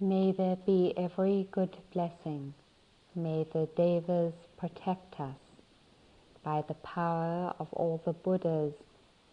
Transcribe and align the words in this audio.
May 0.00 0.32
there 0.32 0.56
be 0.66 0.92
every 0.96 1.46
good 1.52 1.76
blessing. 1.92 2.52
May 3.14 3.46
the 3.52 3.68
Devas 3.76 4.34
protect 4.56 5.20
us. 5.20 5.36
By 6.42 6.64
the 6.66 6.74
power 6.74 7.54
of 7.60 7.72
all 7.72 8.02
the 8.04 8.12
Buddhas, 8.12 8.72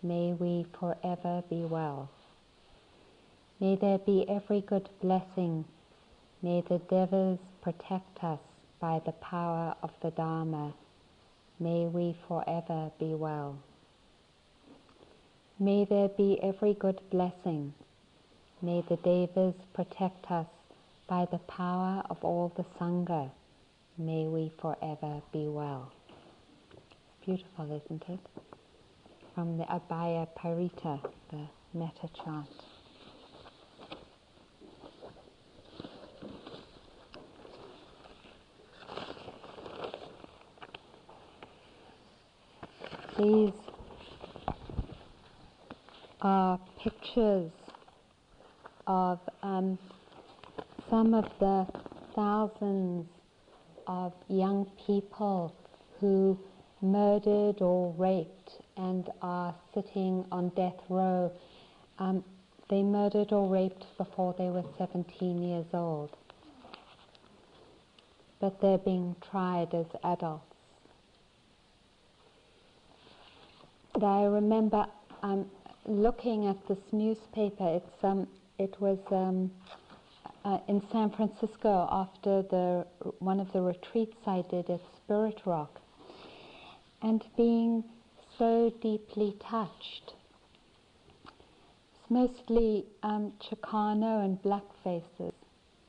may 0.03 0.33
we 0.33 0.67
forever 0.79 1.43
be 1.49 1.63
well. 1.63 2.09
May 3.59 3.75
there 3.75 3.97
be 3.97 4.23
every 4.29 4.61
good 4.61 4.87
blessing. 5.01 5.65
May 6.43 6.61
the 6.61 6.77
Devas 6.77 7.39
protect 7.63 8.23
us 8.23 8.39
by 8.79 9.01
the 9.03 9.13
power 9.13 9.75
of 9.81 9.89
the 10.03 10.11
Dharma. 10.11 10.73
May 11.59 11.85
we 11.85 12.15
forever 12.27 12.91
be 12.99 13.15
well. 13.15 13.57
May 15.59 15.85
there 15.85 16.09
be 16.09 16.39
every 16.43 16.75
good 16.75 17.01
blessing. 17.09 17.73
May 18.63 18.83
the 18.87 18.97
Devas 18.97 19.55
protect 19.73 20.29
us 20.29 20.45
by 21.07 21.25
the 21.31 21.39
power 21.39 22.03
of 22.11 22.23
all 22.23 22.53
the 22.55 22.63
Sangha. 22.79 23.31
May 23.97 24.27
we 24.27 24.51
forever 24.61 25.19
be 25.33 25.47
well. 25.47 25.91
Beautiful, 27.25 27.81
isn't 27.83 28.03
it? 28.07 28.19
From 29.33 29.57
the 29.57 29.63
Abhaya 29.63 30.27
Parita, 30.37 31.01
the 31.31 31.47
metta 31.73 32.07
chant. 32.23 32.47
These 43.17 43.53
are 46.21 46.59
pictures 46.77 47.51
of 48.87 49.19
um, 49.43 49.77
some 50.89 51.13
of 51.13 51.25
the 51.39 51.65
thousands 52.15 53.07
of 53.87 54.13
young 54.27 54.69
people 54.85 55.55
who 55.99 56.37
murdered 56.81 57.61
or 57.61 57.93
raped 57.97 58.59
and 58.77 59.09
are 59.21 59.53
sitting 59.73 60.25
on 60.31 60.49
death 60.49 60.79
row. 60.89 61.31
Um, 61.99 62.23
they 62.69 62.81
murdered 62.81 63.31
or 63.31 63.47
raped 63.47 63.85
before 63.97 64.33
they 64.37 64.49
were 64.49 64.63
17 64.77 65.43
years 65.43 65.65
old, 65.73 66.15
but 68.39 68.59
they're 68.61 68.77
being 68.77 69.15
tried 69.29 69.73
as 69.73 69.85
adults. 70.03 70.45
And 73.93 74.05
I 74.05 74.23
remember 74.23 74.85
um, 75.21 75.45
looking 75.85 76.47
at 76.47 76.65
this 76.67 76.79
newspaper. 76.91 77.75
It's 77.75 78.03
um, 78.03 78.27
it 78.57 78.75
was 78.79 78.99
um, 79.11 79.51
uh, 80.45 80.59
in 80.67 80.81
San 80.91 81.09
Francisco 81.11 81.87
after 81.91 82.41
the 82.43 82.85
one 83.19 83.39
of 83.39 83.51
the 83.53 83.61
retreats 83.61 84.17
I 84.25 84.43
did 84.49 84.69
at 84.69 84.79
Spirit 85.03 85.41
Rock, 85.45 85.79
and 87.01 87.23
being 87.37 87.83
so 88.37 88.71
deeply 88.81 89.35
touched. 89.49 90.13
It's 91.93 92.09
mostly 92.09 92.85
um, 93.03 93.33
Chicano 93.41 94.23
and 94.23 94.41
black 94.41 94.63
faces, 94.83 95.33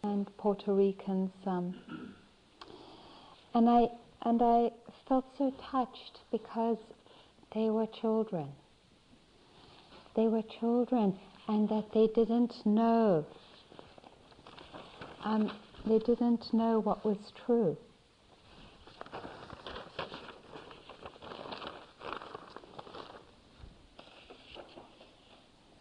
and 0.02 0.26
Puerto 0.36 0.72
Ricans. 0.74 1.30
Um, 1.46 1.74
and 3.54 3.68
I 3.68 3.88
and 4.22 4.40
I 4.42 4.70
felt 5.08 5.24
so 5.36 5.52
touched 5.70 6.20
because 6.30 6.78
they 7.54 7.70
were 7.70 7.86
children. 8.00 8.48
They 10.14 10.26
were 10.26 10.42
children, 10.60 11.18
and 11.48 11.68
that 11.68 11.92
they 11.92 12.06
didn't 12.08 12.64
know. 12.64 13.26
Um, 15.24 15.50
they 15.86 15.98
didn't 15.98 16.52
know 16.52 16.80
what 16.80 17.04
was 17.04 17.32
true. 17.44 17.76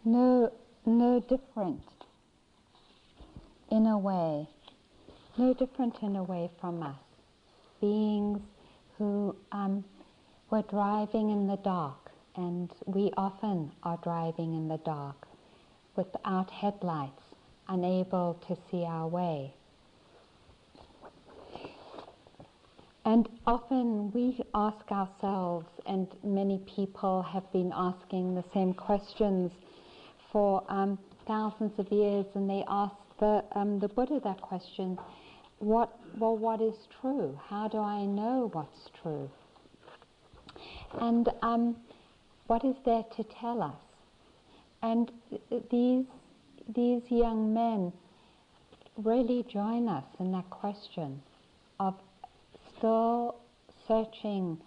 No, 0.04 0.52
no 0.84 1.20
different 1.20 1.82
in 3.70 3.86
a 3.86 3.96
way, 3.96 4.48
no 5.38 5.54
different 5.54 5.96
in 6.02 6.16
a 6.16 6.22
way 6.22 6.50
from 6.60 6.82
us, 6.82 6.96
beings 7.80 8.40
who 8.98 9.34
um, 9.52 9.84
were 10.50 10.62
driving 10.62 11.30
in 11.30 11.46
the 11.46 11.56
dark, 11.58 12.10
and 12.36 12.70
we 12.84 13.12
often 13.16 13.70
are 13.84 13.98
driving 14.02 14.54
in 14.54 14.68
the 14.68 14.78
dark 14.78 15.28
without 15.96 16.50
headlights, 16.50 17.22
unable 17.68 18.38
to 18.46 18.56
see 18.70 18.84
our 18.84 19.06
way. 19.06 19.54
And 23.04 23.28
often 23.46 24.12
we 24.12 24.40
ask 24.54 24.90
ourselves, 24.92 25.66
and 25.86 26.06
many 26.22 26.58
people 26.76 27.22
have 27.22 27.50
been 27.52 27.72
asking 27.74 28.34
the 28.34 28.44
same 28.54 28.72
questions 28.72 29.50
for 30.30 30.62
um, 30.68 30.98
thousands 31.26 31.72
of 31.78 31.90
years, 31.90 32.26
and 32.34 32.48
they 32.48 32.64
ask 32.68 32.94
the, 33.18 33.44
um, 33.54 33.80
the 33.80 33.88
Buddha 33.88 34.20
that 34.22 34.40
question 34.40 34.98
what, 35.58 35.96
well, 36.18 36.36
what 36.36 36.60
is 36.60 36.74
true? 37.00 37.38
How 37.48 37.68
do 37.68 37.78
I 37.78 38.04
know 38.04 38.50
what's 38.52 38.90
true? 39.00 39.30
And 41.00 41.28
um, 41.40 41.76
what 42.48 42.64
is 42.64 42.74
there 42.84 43.04
to 43.16 43.24
tell 43.24 43.62
us? 43.62 43.81
And 44.82 45.10
these, 45.70 46.04
these 46.74 47.02
young 47.08 47.54
men 47.54 47.92
really 48.96 49.44
join 49.44 49.88
us 49.88 50.04
in 50.18 50.32
that 50.32 50.50
question 50.50 51.22
of 51.80 51.94
still 52.76 53.36
searching 53.86 54.58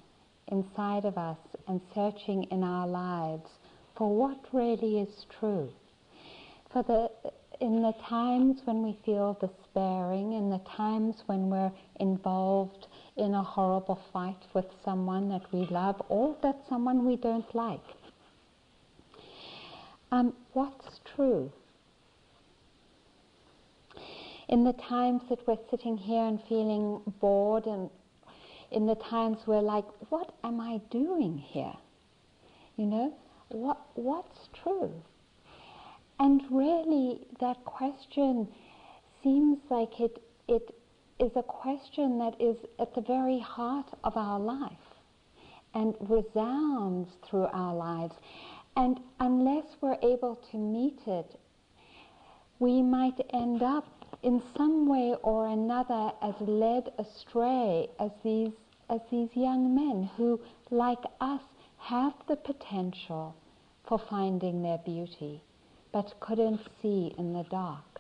inside 0.47 1.05
of 1.05 1.17
us 1.17 1.37
and 1.67 1.81
searching 1.93 2.43
in 2.43 2.63
our 2.63 2.87
lives 2.87 3.49
for 3.97 4.13
what 4.15 4.37
really 4.53 4.99
is 4.99 5.25
true. 5.39 5.69
For 6.71 6.83
the, 6.83 7.09
in 7.61 7.81
the 7.81 7.93
times 8.07 8.61
when 8.65 8.83
we 8.83 8.97
feel 9.05 9.37
despairing, 9.39 10.33
in 10.33 10.49
the 10.49 10.61
times 10.77 11.23
when 11.25 11.49
we're 11.49 11.71
involved 11.99 12.87
in 13.17 13.33
a 13.33 13.43
horrible 13.43 13.99
fight 14.11 14.43
with 14.53 14.65
someone 14.83 15.29
that 15.29 15.51
we 15.53 15.65
love 15.67 16.01
or 16.09 16.35
that 16.43 16.57
someone 16.67 17.05
we 17.05 17.15
don't 17.15 17.53
like. 17.55 17.81
Um, 20.15 20.33
what's 20.53 21.01
true? 21.13 21.51
In 24.47 24.63
the 24.63 24.71
times 24.71 25.23
that 25.29 25.45
we're 25.45 25.57
sitting 25.69 25.97
here 25.97 26.23
and 26.23 26.39
feeling 26.47 27.01
bored, 27.19 27.65
and 27.65 27.89
in 28.71 28.85
the 28.85 28.95
times 28.95 29.39
we're 29.45 29.59
like, 29.59 29.83
what 30.07 30.33
am 30.45 30.61
I 30.61 30.79
doing 30.89 31.37
here? 31.37 31.73
You 32.77 32.85
know, 32.85 33.13
what, 33.49 33.81
what's 33.95 34.47
true? 34.63 34.93
And 36.21 36.41
really, 36.49 37.27
that 37.41 37.65
question 37.65 38.47
seems 39.21 39.57
like 39.69 39.99
it, 39.99 40.23
it 40.47 40.73
is 41.19 41.31
a 41.35 41.43
question 41.43 42.19
that 42.19 42.39
is 42.39 42.55
at 42.79 42.95
the 42.95 43.01
very 43.01 43.39
heart 43.39 43.89
of 44.05 44.15
our 44.15 44.39
life 44.39 44.71
and 45.73 45.93
resounds 45.99 47.09
through 47.29 47.47
our 47.51 47.75
lives. 47.75 48.15
And 48.75 48.99
unless 49.19 49.65
we're 49.79 49.97
able 50.01 50.35
to 50.51 50.57
meet 50.57 50.99
it, 51.07 51.39
we 52.59 52.81
might 52.81 53.19
end 53.33 53.63
up 53.63 53.85
in 54.21 54.41
some 54.57 54.87
way 54.87 55.15
or 55.23 55.47
another 55.47 56.11
as 56.21 56.35
led 56.41 56.91
astray 56.97 57.89
as 57.99 58.11
these, 58.23 58.51
as 58.89 59.01
these 59.11 59.29
young 59.35 59.75
men 59.75 60.09
who, 60.17 60.39
like 60.71 61.03
us, 61.21 61.41
have 61.77 62.13
the 62.27 62.35
potential 62.35 63.35
for 63.87 63.99
finding 63.99 64.61
their 64.63 64.79
beauty, 64.79 65.41
but 65.91 66.19
couldn't 66.19 66.59
see 66.81 67.13
in 67.17 67.33
the 67.33 67.43
dark. 67.43 67.94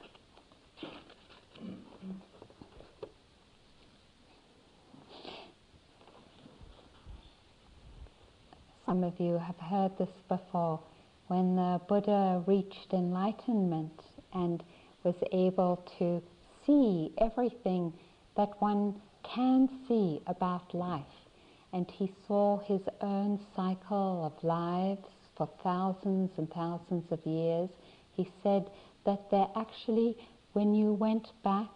Some 8.85 9.03
of 9.03 9.19
you 9.19 9.39
have 9.39 9.57
heard 9.57 9.97
this 9.97 10.21
before. 10.29 10.79
When 11.27 11.55
the 11.55 11.81
Buddha 11.87 12.43
reached 12.45 12.93
enlightenment 12.93 13.99
and 14.31 14.63
was 15.03 15.15
able 15.31 15.77
to 15.97 16.21
see 16.63 17.11
everything 17.17 17.93
that 18.37 18.61
one 18.61 19.01
can 19.23 19.67
see 19.87 20.21
about 20.27 20.71
life, 20.75 21.27
and 21.73 21.89
he 21.89 22.11
saw 22.27 22.59
his 22.59 22.81
own 23.01 23.39
cycle 23.55 24.23
of 24.23 24.43
lives 24.43 25.07
for 25.35 25.49
thousands 25.63 26.29
and 26.37 26.47
thousands 26.51 27.11
of 27.11 27.25
years, 27.25 27.71
he 28.11 28.29
said 28.43 28.69
that 29.03 29.31
there 29.31 29.47
actually, 29.55 30.15
when 30.53 30.75
you 30.75 30.93
went 30.93 31.31
back 31.43 31.71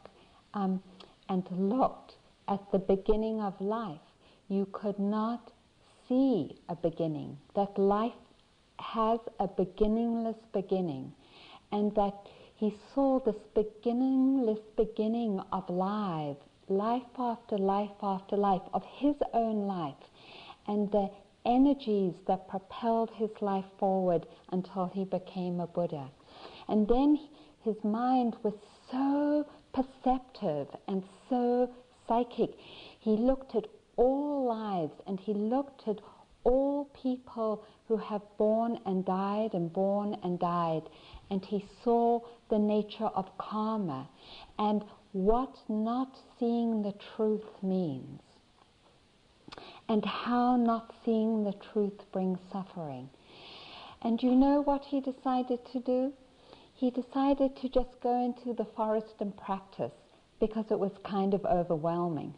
um, 0.54 0.80
and 1.28 1.44
looked 1.52 2.18
at 2.48 2.72
the 2.72 2.78
beginning 2.80 3.42
of 3.42 3.60
life, 3.60 3.98
you 4.48 4.68
could 4.72 5.00
not 5.00 5.52
see 6.10 6.56
a 6.68 6.76
beginning, 6.76 7.38
that 7.56 7.78
life 7.78 8.12
has 8.80 9.20
a 9.40 9.48
beginningless 9.48 10.36
beginning, 10.52 11.14
and 11.72 11.94
that 11.96 12.28
he 12.56 12.76
saw 12.94 13.20
this 13.20 13.42
beginningless 13.54 14.60
beginning 14.76 15.40
of 15.54 15.70
life, 15.70 16.38
life 16.68 17.04
after 17.18 17.58
life 17.58 17.92
after 18.02 18.36
life, 18.36 18.62
of 18.74 18.84
his 18.84 19.16
own 19.34 19.68
life, 19.68 20.10
and 20.68 20.92
the 20.92 21.10
energies 21.46 22.14
that 22.28 22.48
propelled 22.50 23.10
his 23.12 23.30
life 23.42 23.66
forward 23.78 24.26
until 24.52 24.88
he 24.88 25.06
became 25.06 25.60
a 25.60 25.68
Buddha. 25.68 26.10
And 26.68 26.88
then 26.88 27.20
his 27.64 27.82
mind 27.84 28.36
was 28.44 28.56
so 28.92 29.46
perceptive 29.74 30.68
and 30.88 31.04
so 31.30 31.70
psychic. 32.08 32.52
He 33.00 33.12
looked 33.12 33.56
at 33.56 33.68
all 34.00 34.46
lives 34.48 34.94
and 35.06 35.20
he 35.20 35.34
looked 35.34 35.86
at 35.88 36.00
all 36.46 36.86
people 37.04 37.66
who 37.88 37.98
have 37.98 38.22
born 38.38 38.80
and 38.86 39.04
died 39.04 39.54
and 39.54 39.74
born 39.74 40.16
and 40.24 40.40
died. 40.40 40.84
And 41.30 41.44
he 41.44 41.66
saw 41.84 42.22
the 42.50 42.58
nature 42.58 43.12
of 43.14 43.38
karma 43.38 44.08
and 44.58 44.84
what 45.12 45.54
not 45.68 46.16
seeing 46.40 46.82
the 46.82 46.94
truth 47.16 47.62
means 47.62 48.22
and 49.90 50.06
how 50.06 50.56
not 50.56 50.94
seeing 51.04 51.44
the 51.44 51.56
truth 51.74 52.00
brings 52.14 52.40
suffering. 52.52 53.10
And 54.02 54.24
you 54.24 54.34
know 54.34 54.62
what 54.62 54.86
he 54.86 55.02
decided 55.02 55.60
to 55.74 55.80
do? 55.80 56.14
He 56.74 56.90
decided 56.90 57.58
to 57.58 57.68
just 57.68 58.00
go 58.02 58.24
into 58.24 58.54
the 58.54 58.70
forest 58.78 59.16
and 59.20 59.36
practice 59.36 59.92
because 60.40 60.66
it 60.72 60.80
was 60.80 60.94
kind 61.04 61.34
of 61.34 61.46
overwhelming. 61.46 62.34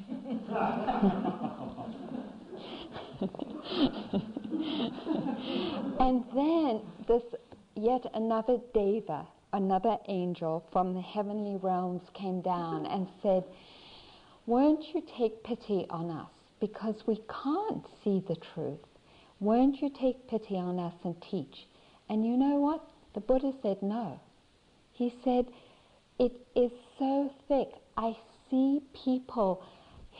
and 6.00 6.24
then 6.34 6.80
this 7.06 7.22
yet 7.76 8.04
another 8.14 8.58
deva, 8.74 9.26
another 9.52 9.96
angel 10.08 10.64
from 10.72 10.94
the 10.94 11.00
heavenly 11.00 11.58
realms 11.62 12.02
came 12.14 12.40
down 12.40 12.86
and 12.86 13.06
said, 13.22 13.44
Won't 14.46 14.84
you 14.94 15.02
take 15.16 15.42
pity 15.44 15.86
on 15.90 16.10
us? 16.10 16.30
Because 16.60 16.96
we 17.06 17.20
can't 17.42 17.86
see 18.04 18.22
the 18.28 18.36
truth. 18.54 18.78
Won't 19.40 19.80
you 19.80 19.90
take 19.90 20.28
pity 20.28 20.56
on 20.56 20.78
us 20.78 20.94
and 21.04 21.14
teach? 21.30 21.66
And 22.08 22.24
you 22.24 22.36
know 22.36 22.56
what? 22.56 22.84
The 23.14 23.20
Buddha 23.20 23.52
said 23.62 23.82
no. 23.82 24.20
He 24.92 25.14
said, 25.24 25.46
It 26.18 26.32
is 26.54 26.70
so 26.98 27.32
thick. 27.48 27.68
I 27.96 28.16
see 28.50 28.80
people 29.04 29.64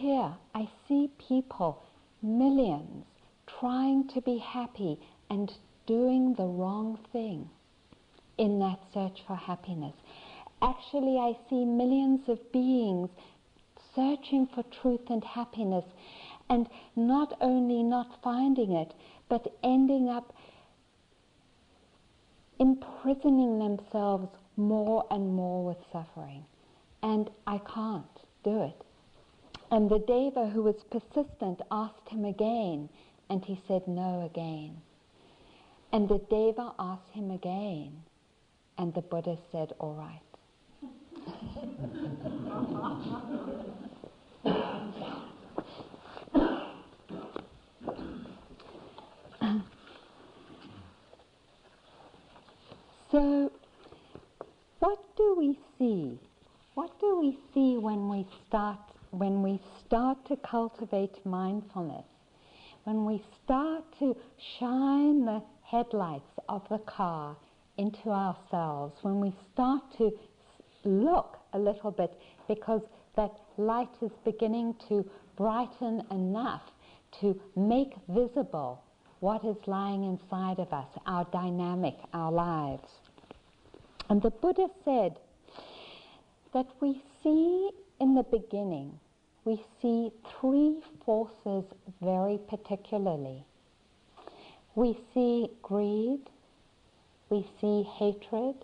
here, 0.00 0.32
I 0.54 0.66
see 0.88 1.10
people, 1.28 1.82
millions, 2.22 3.04
trying 3.46 4.08
to 4.08 4.22
be 4.22 4.38
happy 4.38 4.98
and 5.28 5.52
doing 5.86 6.34
the 6.34 6.46
wrong 6.46 6.98
thing 7.12 7.50
in 8.38 8.58
that 8.60 8.80
search 8.94 9.20
for 9.26 9.36
happiness. 9.36 9.94
Actually, 10.62 11.18
I 11.18 11.36
see 11.48 11.66
millions 11.66 12.28
of 12.28 12.38
beings 12.50 13.10
searching 13.94 14.48
for 14.54 14.62
truth 14.80 15.10
and 15.10 15.22
happiness 15.22 15.84
and 16.48 16.66
not 16.96 17.36
only 17.42 17.82
not 17.82 18.22
finding 18.22 18.72
it, 18.72 18.94
but 19.28 19.54
ending 19.62 20.08
up 20.08 20.34
imprisoning 22.58 23.58
themselves 23.58 24.28
more 24.56 25.06
and 25.10 25.34
more 25.34 25.62
with 25.62 25.78
suffering. 25.92 26.44
And 27.02 27.28
I 27.46 27.58
can't 27.58 28.16
do 28.42 28.62
it. 28.62 28.82
And 29.72 29.88
the 29.88 30.00
Deva, 30.00 30.48
who 30.48 30.62
was 30.62 30.82
persistent, 30.90 31.60
asked 31.70 32.08
him 32.08 32.24
again, 32.24 32.88
and 33.28 33.44
he 33.44 33.60
said 33.68 33.86
no 33.86 34.22
again. 34.24 34.82
And 35.92 36.08
the 36.08 36.18
Deva 36.28 36.72
asked 36.78 37.12
him 37.12 37.30
again, 37.30 38.02
and 38.78 38.92
the 38.94 39.02
Buddha 39.02 39.38
said, 39.52 39.72
all 39.78 39.94
right. 39.94 40.22
so, 53.12 53.52
what 54.80 54.98
do 55.16 55.36
we 55.38 55.56
see? 55.78 56.18
What 56.74 56.98
do 56.98 57.20
we 57.20 57.38
see 57.54 57.76
when 57.76 58.08
we 58.08 58.26
start 58.48 58.89
when 59.10 59.42
we 59.42 59.60
start 59.86 60.24
to 60.26 60.36
cultivate 60.36 61.24
mindfulness? 61.24 62.04
When 62.84 63.04
we 63.04 63.22
start 63.44 63.84
to 63.98 64.16
shine 64.58 65.24
the 65.24 65.42
headlights 65.62 66.32
of 66.48 66.62
the 66.68 66.78
car 66.78 67.36
into 67.76 68.10
ourselves, 68.10 68.96
when 69.02 69.20
we 69.20 69.32
start 69.52 69.82
to 69.98 70.10
look 70.84 71.38
a 71.52 71.58
little 71.58 71.90
bit 71.90 72.12
because 72.48 72.82
that 73.16 73.32
light 73.56 73.90
is 74.02 74.10
beginning 74.24 74.74
to 74.88 75.08
brighten 75.36 76.02
enough 76.10 76.62
to 77.20 77.38
make 77.56 77.94
visible 78.08 78.82
what 79.20 79.44
is 79.44 79.56
lying 79.66 80.04
inside 80.04 80.58
of 80.58 80.72
us, 80.72 80.88
our 81.06 81.26
dynamic, 81.32 81.96
our 82.14 82.32
lives. 82.32 82.88
And 84.08 84.22
the 84.22 84.30
Buddha 84.30 84.68
said 84.84 85.18
that 86.54 86.66
we 86.80 87.02
see 87.22 87.70
in 88.00 88.14
the 88.14 88.22
beginning, 88.22 88.98
we 89.44 89.62
see 89.80 90.10
three 90.40 90.76
forces 91.04 91.64
very 92.00 92.38
particularly. 92.48 93.44
We 94.74 94.98
see 95.12 95.50
greed, 95.62 96.20
we 97.28 97.46
see 97.60 97.82
hatred, 97.82 98.56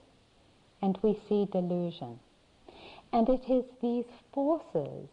and 0.83 0.99
we 1.03 1.19
see 1.29 1.47
delusion. 1.53 2.19
And 3.13 3.29
it 3.29 3.49
is 3.49 3.65
these 3.81 4.05
forces 4.33 5.09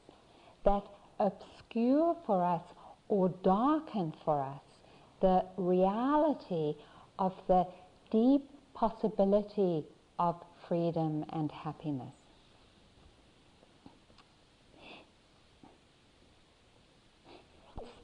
that 0.64 0.84
obscure 1.20 2.16
for 2.26 2.44
us 2.44 2.64
or 3.10 3.30
darken 3.44 4.14
for 4.24 4.42
us 4.42 4.62
the 5.22 5.46
reality 5.58 6.76
of 7.20 7.34
the 7.48 7.66
deep 8.12 8.44
possibility 8.74 9.84
of 10.20 10.36
freedom 10.68 11.26
and 11.30 11.52
happiness. 11.52 12.14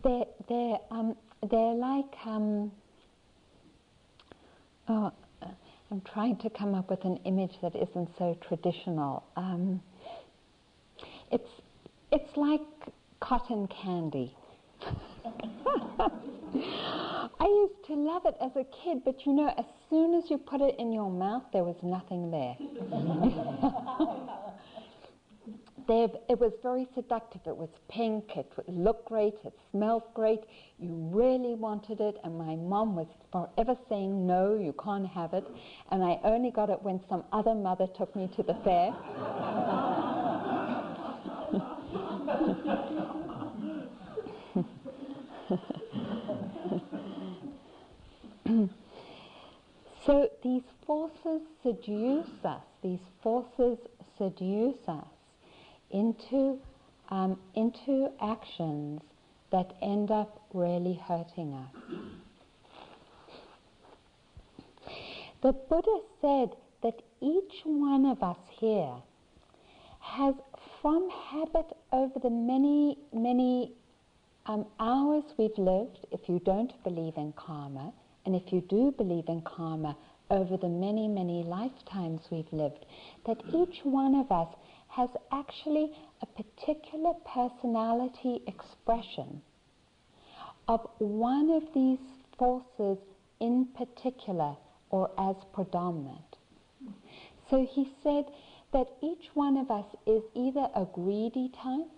They're, 0.04 0.26
they're, 0.48 0.78
um, 0.92 1.16
they're 1.50 1.74
like, 1.74 2.16
um, 2.26 2.72
oh, 4.88 5.12
I'm 5.92 6.02
trying 6.02 6.38
to 6.38 6.50
come 6.50 6.76
up 6.76 6.90
with 6.90 7.04
an 7.04 7.18
image 7.26 7.54
that 7.62 7.76
isn't 7.76 8.10
so 8.18 8.38
traditional. 8.48 9.24
Um, 9.36 9.82
it's, 11.32 11.50
it's 12.12 12.38
like 12.38 12.62
cotton 13.20 13.68
candy. 13.68 14.36
I 17.42 17.46
used 17.46 17.86
to 17.88 17.94
love 17.96 18.24
it 18.26 18.36
as 18.42 18.52
a 18.56 18.66
kid, 18.84 19.04
but 19.04 19.26
you 19.26 19.34
know, 19.34 19.54
as 19.58 19.66
soon 19.90 20.14
as 20.14 20.30
you 20.30 20.38
put 20.38 20.62
it 20.62 20.76
in 20.78 20.92
your 20.94 21.10
mouth, 21.10 21.44
there 21.52 21.64
was 21.64 21.76
nothing 21.82 22.32
there. 22.32 22.56
it 25.90 26.40
was 26.40 26.54
very 26.62 26.88
seductive. 26.94 27.42
It 27.46 27.58
was 27.58 27.70
pink, 27.90 28.36
it 28.36 28.52
looked 28.68 29.08
great, 29.08 29.36
it 29.44 29.54
smelled 29.72 30.04
great. 30.14 30.42
You 30.78 30.94
really 31.12 31.56
wanted 31.56 32.00
it, 32.00 32.18
and 32.24 32.38
my 32.38 32.56
mom 32.56 32.96
was 32.96 33.08
forever 33.32 33.76
saying, 33.90 34.28
No, 34.28 34.56
you 34.56 34.74
can't 34.84 35.08
have 35.08 35.34
it. 35.34 35.46
And 35.92 36.04
I 36.04 36.20
only 36.24 36.52
got 36.52 36.70
it 36.70 36.82
when 36.84 37.00
some 37.10 37.24
other 37.32 37.56
mother 37.56 37.88
took 37.98 38.16
me 38.16 38.30
to 38.36 38.44
the 38.44 38.54
fair. 38.64 38.94
so 50.06 50.30
these 50.44 50.64
forces 50.86 51.42
seduce 51.64 52.46
us, 52.46 52.62
these 52.84 53.00
forces 53.24 53.80
seduce 54.18 54.88
us 54.88 55.08
into, 55.92 56.60
um, 57.10 57.40
into 57.56 58.12
actions 58.22 59.02
that 59.52 59.74
end 59.82 60.12
up 60.12 60.42
really 60.54 61.00
hurting 61.08 61.54
us. 61.54 61.94
The 65.42 65.54
Buddha 65.54 66.00
said 66.22 66.50
that 66.84 67.02
each 67.22 67.62
one 67.64 68.06
of 68.06 68.22
us 68.22 68.38
here 68.60 68.96
has, 70.00 70.36
from 70.82 71.10
habit 71.10 71.76
over 71.92 72.20
the 72.20 72.30
many, 72.30 72.98
many 73.14 73.74
um, 74.46 74.66
hours 74.80 75.24
we've 75.38 75.58
lived, 75.58 76.00
if 76.12 76.28
you 76.28 76.40
don't 76.40 76.84
believe 76.84 77.14
in 77.18 77.34
karma, 77.34 77.94
and 78.26 78.36
if 78.36 78.52
you 78.52 78.62
do 78.62 78.94
believe 78.98 79.26
in 79.28 79.42
karma, 79.42 79.96
over 80.32 80.58
the 80.58 80.70
many, 80.70 81.08
many 81.08 81.44
lifetimes 81.44 82.22
we've 82.30 82.52
lived, 82.52 82.86
that 83.26 83.42
each 83.54 83.80
one 83.84 84.16
of 84.16 84.32
us 84.32 84.54
has 85.00 85.10
actually 85.32 85.92
a 86.22 86.26
particular 86.26 87.14
personality 87.26 88.42
expression 88.48 89.42
of 90.68 90.86
one 90.98 91.50
of 91.50 91.64
these 91.74 92.00
forces 92.38 92.98
in 93.40 93.66
particular 93.78 94.58
or 94.90 95.10
as 95.18 95.38
predominant. 95.54 96.36
So 97.50 97.66
he 97.66 97.94
said 98.04 98.26
that 98.74 98.88
each 99.02 99.30
one 99.36 99.56
of 99.56 99.72
us 99.72 99.86
is 100.06 100.22
either 100.36 100.68
a 100.76 100.86
greedy 100.94 101.50
type, 101.64 101.98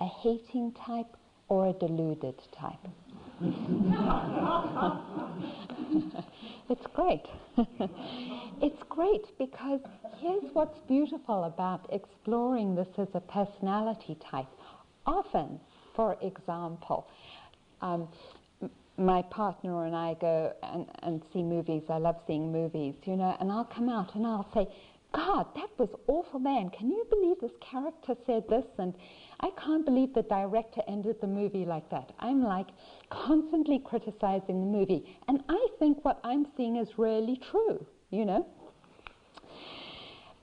a 0.00 0.06
hating 0.06 0.72
type, 0.72 1.16
or 1.48 1.68
a 1.68 1.72
deluded 1.72 2.34
type. 2.52 2.88
it's 6.70 6.86
great. 6.94 7.26
it's 8.62 8.82
great 8.88 9.26
because 9.38 9.80
here's 10.18 10.44
what's 10.52 10.78
beautiful 10.88 11.44
about 11.44 11.88
exploring 11.92 12.74
this 12.74 12.88
as 12.96 13.08
a 13.14 13.20
personality 13.20 14.16
type. 14.30 14.46
Often, 15.04 15.60
for 15.94 16.16
example, 16.22 17.08
um, 17.82 18.08
my 18.96 19.22
partner 19.22 19.86
and 19.86 19.96
I 19.96 20.14
go 20.20 20.52
and, 20.62 20.86
and 21.02 21.22
see 21.32 21.42
movies. 21.42 21.82
I 21.88 21.98
love 21.98 22.16
seeing 22.26 22.52
movies, 22.52 22.94
you 23.04 23.16
know, 23.16 23.36
and 23.40 23.50
I'll 23.50 23.64
come 23.64 23.88
out 23.88 24.14
and 24.14 24.26
I'll 24.26 24.48
say, 24.54 24.68
God, 25.12 25.46
that 25.56 25.70
was 25.76 25.88
awful, 26.06 26.38
man. 26.38 26.70
Can 26.70 26.88
you 26.90 27.04
believe 27.10 27.36
this 27.40 27.56
character 27.60 28.14
said 28.26 28.44
this? 28.48 28.64
And 28.78 28.94
I 29.40 29.50
can't 29.62 29.84
believe 29.84 30.14
the 30.14 30.22
director 30.22 30.82
ended 30.86 31.16
the 31.20 31.26
movie 31.26 31.64
like 31.64 31.88
that. 31.90 32.12
I'm 32.20 32.42
like 32.44 32.68
constantly 33.10 33.80
criticizing 33.80 34.60
the 34.60 34.78
movie. 34.78 35.18
And 35.26 35.42
I 35.48 35.66
think 35.78 36.04
what 36.04 36.20
I'm 36.22 36.46
seeing 36.56 36.76
is 36.76 36.88
really 36.96 37.40
true, 37.50 37.84
you 38.10 38.24
know? 38.24 38.46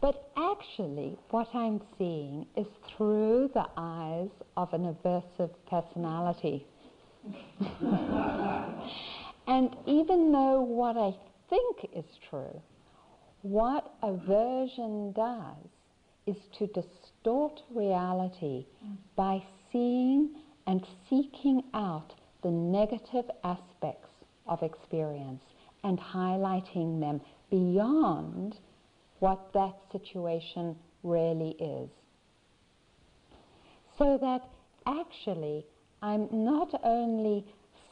But 0.01 0.31
actually, 0.37 1.17
what 1.31 1.47
I'm 1.55 1.81
seeing 1.97 2.45
is 2.55 2.67
through 2.95 3.49
the 3.53 3.65
eyes 3.77 4.29
of 4.55 4.73
an 4.73 4.95
aversive 4.95 5.51
personality. 5.69 6.67
and 9.47 9.75
even 9.85 10.31
though 10.31 10.61
what 10.61 10.97
I 10.97 11.15
think 11.49 11.89
is 11.95 12.05
true, 12.29 12.61
what 13.41 13.93
aversion 14.03 15.11
does 15.13 15.67
is 16.25 16.37
to 16.57 16.67
distort 16.67 17.61
reality 17.73 18.65
by 19.15 19.41
seeing 19.71 20.35
and 20.65 20.85
seeking 21.09 21.63
out 21.73 22.13
the 22.43 22.51
negative 22.51 23.25
aspects 23.43 24.09
of 24.47 24.61
experience 24.61 25.41
and 25.83 25.99
highlighting 25.99 26.99
them 26.99 27.21
beyond 27.49 28.57
what 29.19 29.51
that 29.53 29.75
situation 29.91 30.75
really 31.03 31.55
is. 31.59 31.89
So 33.97 34.17
that 34.21 34.47
actually 34.85 35.65
I'm 36.01 36.27
not 36.31 36.79
only 36.83 37.45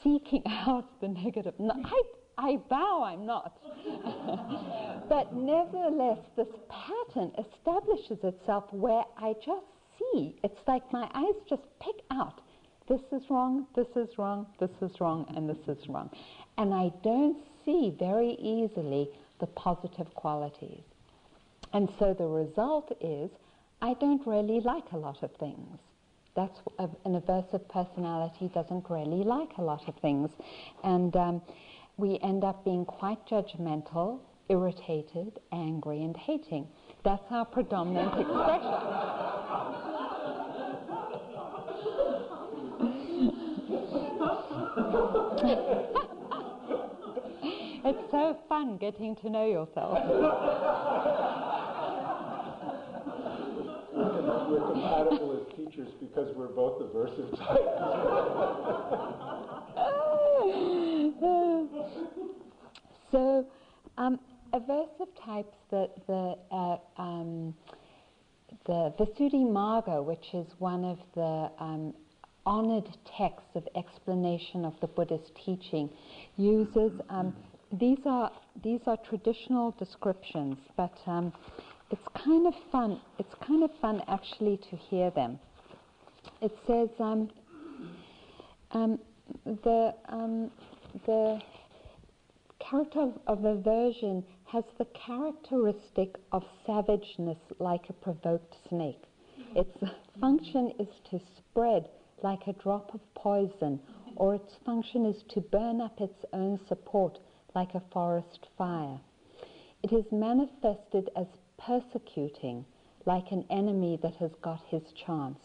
seeking 0.04 0.44
out 0.68 1.00
the 1.02 1.08
negative, 1.08 1.54
no, 1.60 1.74
I, 1.84 2.02
I 2.38 2.60
vow 2.70 3.04
I'm 3.04 3.25
not. 3.25 3.58
but 5.10 5.34
nevertheless, 5.36 6.20
this 6.36 6.48
pattern 6.70 7.32
establishes 7.38 8.24
itself 8.24 8.65
where 8.72 9.04
I 9.18 9.34
just 9.46 9.65
see. 9.98 10.36
It's 10.44 10.60
like 10.68 10.92
my 10.92 11.10
eyes 11.13 11.36
just 11.48 11.63
pick 11.80 12.01
out 12.12 12.42
this 12.88 13.01
is 13.12 13.24
wrong, 13.32 13.65
this 13.75 13.88
is 13.96 14.18
wrong, 14.20 14.46
this 14.60 14.70
is 14.82 15.01
wrong, 15.01 15.25
and 15.36 15.50
this 15.50 15.68
is 15.68 15.89
wrong. 15.89 16.10
And 16.58 16.72
I 16.72 16.92
don't 17.04 17.38
see 17.65 17.96
very 17.98 18.34
easily 18.39 19.10
the 19.39 19.48
positive 19.48 20.13
qualities. 20.13 20.84
And 21.74 21.89
so 21.98 22.13
the 22.13 22.27
result 22.27 22.96
is 23.01 23.32
I 23.82 23.96
don't 23.96 24.25
really 24.27 24.60
like 24.62 24.92
a 24.92 24.98
lot 24.98 25.24
of 25.24 25.32
things. 25.38 25.80
That's 26.36 26.60
an 26.77 27.20
aversive 27.20 27.68
personality 27.70 28.51
doesn't 28.54 28.86
really 28.89 29.24
like 29.24 29.58
a 29.58 29.62
lot 29.62 29.88
of 29.88 29.96
things. 29.96 30.30
And 30.84 31.15
um, 31.15 31.42
we 31.98 32.20
end 32.24 32.44
up 32.44 32.66
being 32.66 32.86
quite 32.86 33.25
judgmental, 33.28 34.20
irritated, 34.50 35.40
angry, 35.52 36.04
and 36.04 36.18
hating. 36.18 36.68
That's 37.04 37.24
our 37.32 37.46
predominant 37.46 38.08
expression. 38.20 38.74
it's 47.86 48.12
so 48.12 48.38
fun 48.50 48.78
getting 48.78 49.16
to 49.18 49.30
know 49.30 49.46
yourself. 49.46 50.00
we're 54.50 54.72
compatible 54.72 55.40
as 55.40 55.46
teachers 55.56 55.90
because 56.00 56.36
we're 56.36 56.48
both 56.48 56.82
aversive 56.82 57.30
types. 57.38 57.62
so, 63.15 63.45
um, 63.98 64.19
aversive 64.53 65.07
types, 65.25 65.55
the, 65.72 65.89
the, 66.05 66.36
uh, 66.51 66.77
um, 66.98 67.55
the 68.65 68.93
Visuddhimagga, 69.00 70.03
which 70.03 70.34
is 70.34 70.45
one 70.60 70.84
of 70.84 70.98
the 71.13 71.50
um, 71.63 71.93
honored 72.45 72.89
texts 73.17 73.55
of 73.55 73.65
explanation 73.77 74.65
of 74.65 74.74
the 74.81 74.88
Buddhist 74.88 75.31
teaching, 75.45 75.89
uses 76.36 76.91
um, 77.10 77.34
these 77.79 78.00
are 78.05 78.31
these 78.63 78.81
are 78.86 78.98
traditional 78.98 79.72
descriptions, 79.79 80.57
but 80.75 80.93
um, 81.07 81.31
it's 81.91 82.07
kind 82.22 82.48
of 82.48 82.53
fun. 82.69 83.00
It's 83.17 83.34
kind 83.48 83.63
of 83.63 83.72
fun 83.81 84.01
actually 84.10 84.60
to 84.69 84.75
hear 84.75 85.10
them. 85.12 85.39
It 86.41 86.51
says 86.67 86.89
um, 87.00 87.29
the 89.63 89.93
the 91.05 91.41
character 92.69 93.01
of, 93.01 93.19
of 93.27 93.45
aversion 93.45 94.24
has 94.45 94.63
the 94.77 94.86
characteristic 94.86 96.15
of 96.31 96.43
savageness, 96.65 97.38
like 97.60 97.89
a 97.89 97.93
provoked 97.93 98.55
snake. 98.67 99.03
Its 99.55 99.77
function 100.19 100.74
is 100.79 100.88
to 101.10 101.19
spread 101.38 101.88
like 102.24 102.48
a 102.48 102.53
drop 102.53 102.93
of 102.93 103.01
poison, 103.13 103.79
or 104.15 104.34
its 104.34 104.55
function 104.65 105.05
is 105.05 105.22
to 105.29 105.41
burn 105.41 105.79
up 105.79 106.01
its 106.01 106.25
own 106.34 106.60
support 106.67 107.19
like 107.53 107.75
a 107.75 107.84
forest 107.91 108.48
fire. 108.57 109.00
It 109.84 109.93
is 109.93 110.12
manifested 110.12 111.12
as 111.15 111.27
persecuting 111.57 112.65
like 113.05 113.31
an 113.31 113.45
enemy 113.51 114.00
that 114.01 114.15
has 114.15 114.31
got 114.41 114.62
his 114.69 114.81
chance. 115.05 115.39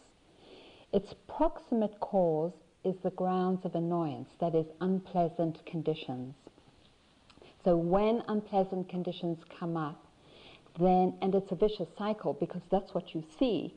Its 0.91 1.13
proximate 1.27 1.99
cause 1.99 2.53
is 2.83 2.95
the 3.03 3.11
grounds 3.11 3.63
of 3.63 3.75
annoyance, 3.75 4.29
that 4.39 4.55
is, 4.55 4.65
unpleasant 4.79 5.63
conditions. 5.65 6.33
So 7.63 7.75
when 7.75 8.23
unpleasant 8.27 8.89
conditions 8.89 9.39
come 9.59 9.77
up, 9.77 10.05
then, 10.79 11.13
and 11.21 11.35
it's 11.35 11.51
a 11.51 11.55
vicious 11.55 11.87
cycle 11.97 12.33
because 12.33 12.61
that's 12.71 12.93
what 12.93 13.13
you 13.13 13.23
see, 13.37 13.73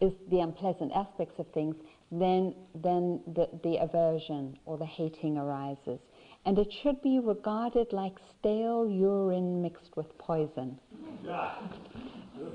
is 0.00 0.12
the 0.30 0.40
unpleasant 0.40 0.92
aspects 0.94 1.38
of 1.38 1.46
things, 1.48 1.76
then, 2.10 2.54
then 2.74 3.20
the, 3.34 3.48
the 3.62 3.76
aversion 3.76 4.58
or 4.66 4.76
the 4.78 4.86
hating 4.86 5.36
arises. 5.38 6.00
And 6.46 6.58
it 6.58 6.72
should 6.82 7.00
be 7.02 7.20
regarded 7.20 7.92
like 7.92 8.14
stale 8.38 8.88
urine 8.88 9.62
mixed 9.62 9.96
with 9.96 10.16
poison. 10.18 10.78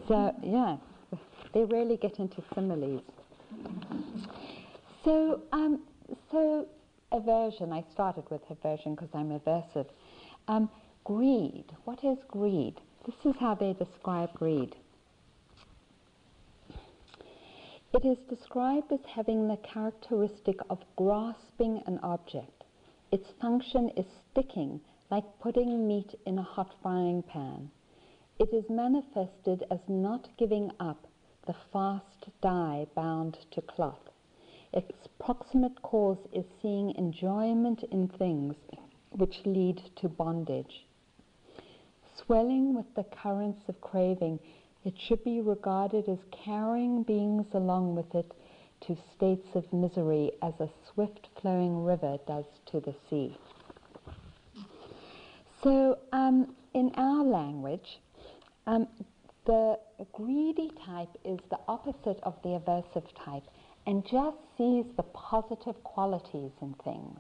So, 0.07 0.35
yeah, 0.43 0.77
they 1.53 1.63
rarely 1.63 1.97
get 1.97 2.19
into 2.19 2.43
similes. 2.53 3.01
So, 5.03 5.41
um, 5.51 5.81
so 6.31 6.67
aversion, 7.11 7.71
I 7.73 7.83
started 7.91 8.25
with 8.29 8.41
aversion 8.49 8.95
because 8.95 9.09
I'm 9.13 9.29
aversive. 9.29 9.87
Um, 10.49 10.67
greed, 11.03 11.65
what 11.83 12.03
is 12.03 12.17
greed? 12.27 12.81
This 13.05 13.23
is 13.23 13.39
how 13.39 13.53
they 13.53 13.73
describe 13.73 14.33
greed. 14.33 14.75
It 17.93 18.03
is 18.03 18.17
described 18.27 18.91
as 18.91 19.05
having 19.05 19.47
the 19.47 19.57
characteristic 19.57 20.57
of 20.71 20.79
grasping 20.95 21.83
an 21.85 21.99
object. 22.01 22.63
Its 23.11 23.29
function 23.39 23.89
is 23.89 24.07
sticking, 24.31 24.81
like 25.11 25.39
putting 25.39 25.87
meat 25.87 26.15
in 26.25 26.39
a 26.39 26.43
hot 26.43 26.73
frying 26.81 27.21
pan. 27.21 27.69
It 28.39 28.51
is 28.51 28.71
manifested 28.71 29.65
as 29.69 29.81
not 29.87 30.29
giving 30.35 30.71
up 30.79 31.05
the 31.45 31.55
fast 31.71 32.27
dye 32.41 32.87
bound 32.95 33.37
to 33.51 33.61
cloth. 33.61 34.09
Its 34.73 35.07
proximate 35.19 35.79
cause 35.83 36.25
is 36.33 36.45
seeing 36.59 36.95
enjoyment 36.95 37.83
in 37.91 38.07
things 38.07 38.55
which 39.11 39.41
lead 39.45 39.81
to 39.97 40.07
bondage. 40.07 40.85
Swelling 42.15 42.75
with 42.75 42.85
the 42.95 43.05
currents 43.05 43.61
of 43.67 43.79
craving, 43.81 44.39
it 44.85 44.93
should 44.97 45.23
be 45.23 45.41
regarded 45.41 46.07
as 46.07 46.19
carrying 46.45 47.03
beings 47.03 47.45
along 47.53 47.95
with 47.95 48.13
it 48.15 48.31
to 48.81 48.97
states 49.15 49.47
of 49.55 49.71
misery 49.73 50.31
as 50.41 50.53
a 50.59 50.69
swift 50.93 51.27
flowing 51.41 51.83
river 51.83 52.17
does 52.27 52.45
to 52.65 52.79
the 52.79 52.95
sea. 53.09 53.37
So, 55.61 55.99
um, 56.13 56.55
in 56.73 56.91
our 56.95 57.23
language, 57.23 57.99
um, 58.67 58.87
the 59.45 59.79
greedy 60.13 60.71
type 60.85 61.09
is 61.25 61.39
the 61.49 61.59
opposite 61.67 62.19
of 62.23 62.35
the 62.43 62.49
aversive 62.49 63.07
type 63.25 63.43
and 63.85 64.05
just 64.05 64.37
sees 64.57 64.85
the 64.95 65.03
positive 65.13 65.83
qualities 65.83 66.51
in 66.61 66.75
things. 66.83 67.19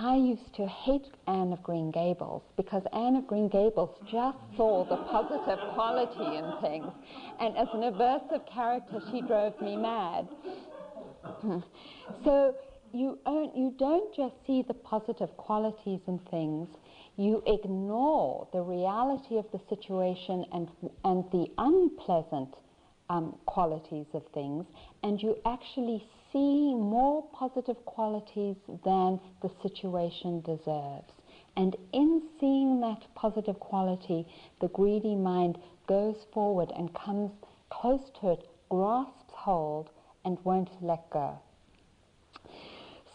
I 0.00 0.14
used 0.14 0.54
to 0.54 0.66
hate 0.66 1.08
Anne 1.26 1.52
of 1.52 1.60
Green 1.64 1.90
Gables 1.90 2.42
because 2.56 2.84
Anne 2.92 3.16
of 3.16 3.26
Green 3.26 3.48
Gables 3.48 3.90
just 4.08 4.38
saw 4.56 4.84
the 4.84 4.96
positive 4.96 5.58
quality 5.74 6.36
in 6.36 6.52
things. 6.62 6.92
And 7.40 7.56
as 7.56 7.66
an 7.74 7.80
aversive 7.80 8.48
character, 8.48 9.00
she 9.10 9.22
drove 9.22 9.60
me 9.60 9.76
mad. 9.76 10.28
so 12.24 12.54
you, 12.92 13.18
you 13.56 13.74
don't 13.76 14.14
just 14.14 14.34
see 14.46 14.62
the 14.62 14.74
positive 14.74 15.36
qualities 15.36 16.00
in 16.06 16.20
things, 16.30 16.68
you 17.16 17.42
ignore 17.48 18.46
the 18.52 18.60
reality 18.60 19.36
of 19.36 19.46
the 19.50 19.60
situation 19.68 20.44
and, 20.52 20.68
and 21.04 21.24
the 21.32 21.48
unpleasant 21.58 22.54
um, 23.10 23.36
qualities 23.46 24.06
of 24.14 24.22
things, 24.32 24.64
and 25.02 25.20
you 25.20 25.36
actually 25.44 26.06
see 26.32 26.74
more 26.74 27.24
positive 27.32 27.84
qualities 27.84 28.56
than 28.84 29.20
the 29.42 29.50
situation 29.62 30.40
deserves. 30.40 31.12
And 31.56 31.76
in 31.92 32.22
seeing 32.38 32.80
that 32.80 33.02
positive 33.14 33.58
quality, 33.58 34.26
the 34.60 34.68
greedy 34.68 35.16
mind 35.16 35.58
goes 35.88 36.16
forward 36.32 36.70
and 36.76 36.94
comes 36.94 37.32
close 37.70 38.10
to 38.20 38.30
it, 38.30 38.48
grasps 38.70 39.32
hold, 39.32 39.90
and 40.24 40.38
won't 40.44 40.70
let 40.80 41.08
go. 41.10 41.38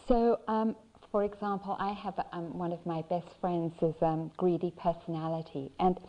So, 0.08 0.40
um, 0.48 0.76
for 1.12 1.24
example, 1.24 1.78
I 1.80 1.94
have 1.94 2.20
um, 2.32 2.58
one 2.58 2.74
of 2.74 2.86
my 2.86 3.04
best 3.04 3.28
friends 3.40 3.74
is 3.82 3.96
um, 4.02 4.32
greedy 4.36 4.74
personality, 4.78 5.72
and 5.80 6.00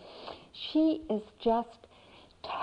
she 0.52 1.02
is 1.10 1.22
just 1.38 1.86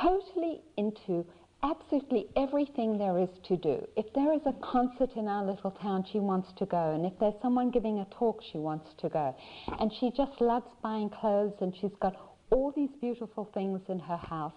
totally 0.02 0.62
into 0.78 1.26
absolutely 1.64 2.28
everything 2.36 2.98
there 2.98 3.18
is 3.18 3.30
to 3.48 3.58
do. 3.58 3.86
If 3.96 4.12
there 4.14 4.34
is 4.34 4.42
a 4.46 4.54
concert 4.62 5.12
in 5.16 5.28
our 5.28 5.46
little 5.46 5.72
town, 5.72 6.06
she 6.12 6.20
wants 6.20 6.50
to 6.58 6.66
go. 6.66 6.94
And 6.94 7.06
if 7.06 7.14
there's 7.20 7.36
someone 7.42 7.72
giving 7.72 8.00
a 8.00 8.06
talk, 8.06 8.42
she 8.52 8.58
wants 8.58 8.90
to 9.00 9.10
go. 9.10 9.36
And 9.80 9.92
she 10.00 10.12
just 10.12 10.42
loves 10.42 10.68
buying 10.82 11.10
clothes, 11.10 11.54
and 11.62 11.76
she's 11.80 11.96
got 12.00 12.16
all 12.50 12.72
these 12.76 12.90
beautiful 13.00 13.50
things 13.54 13.82
in 13.88 14.00
her 14.00 14.18
house. 14.18 14.54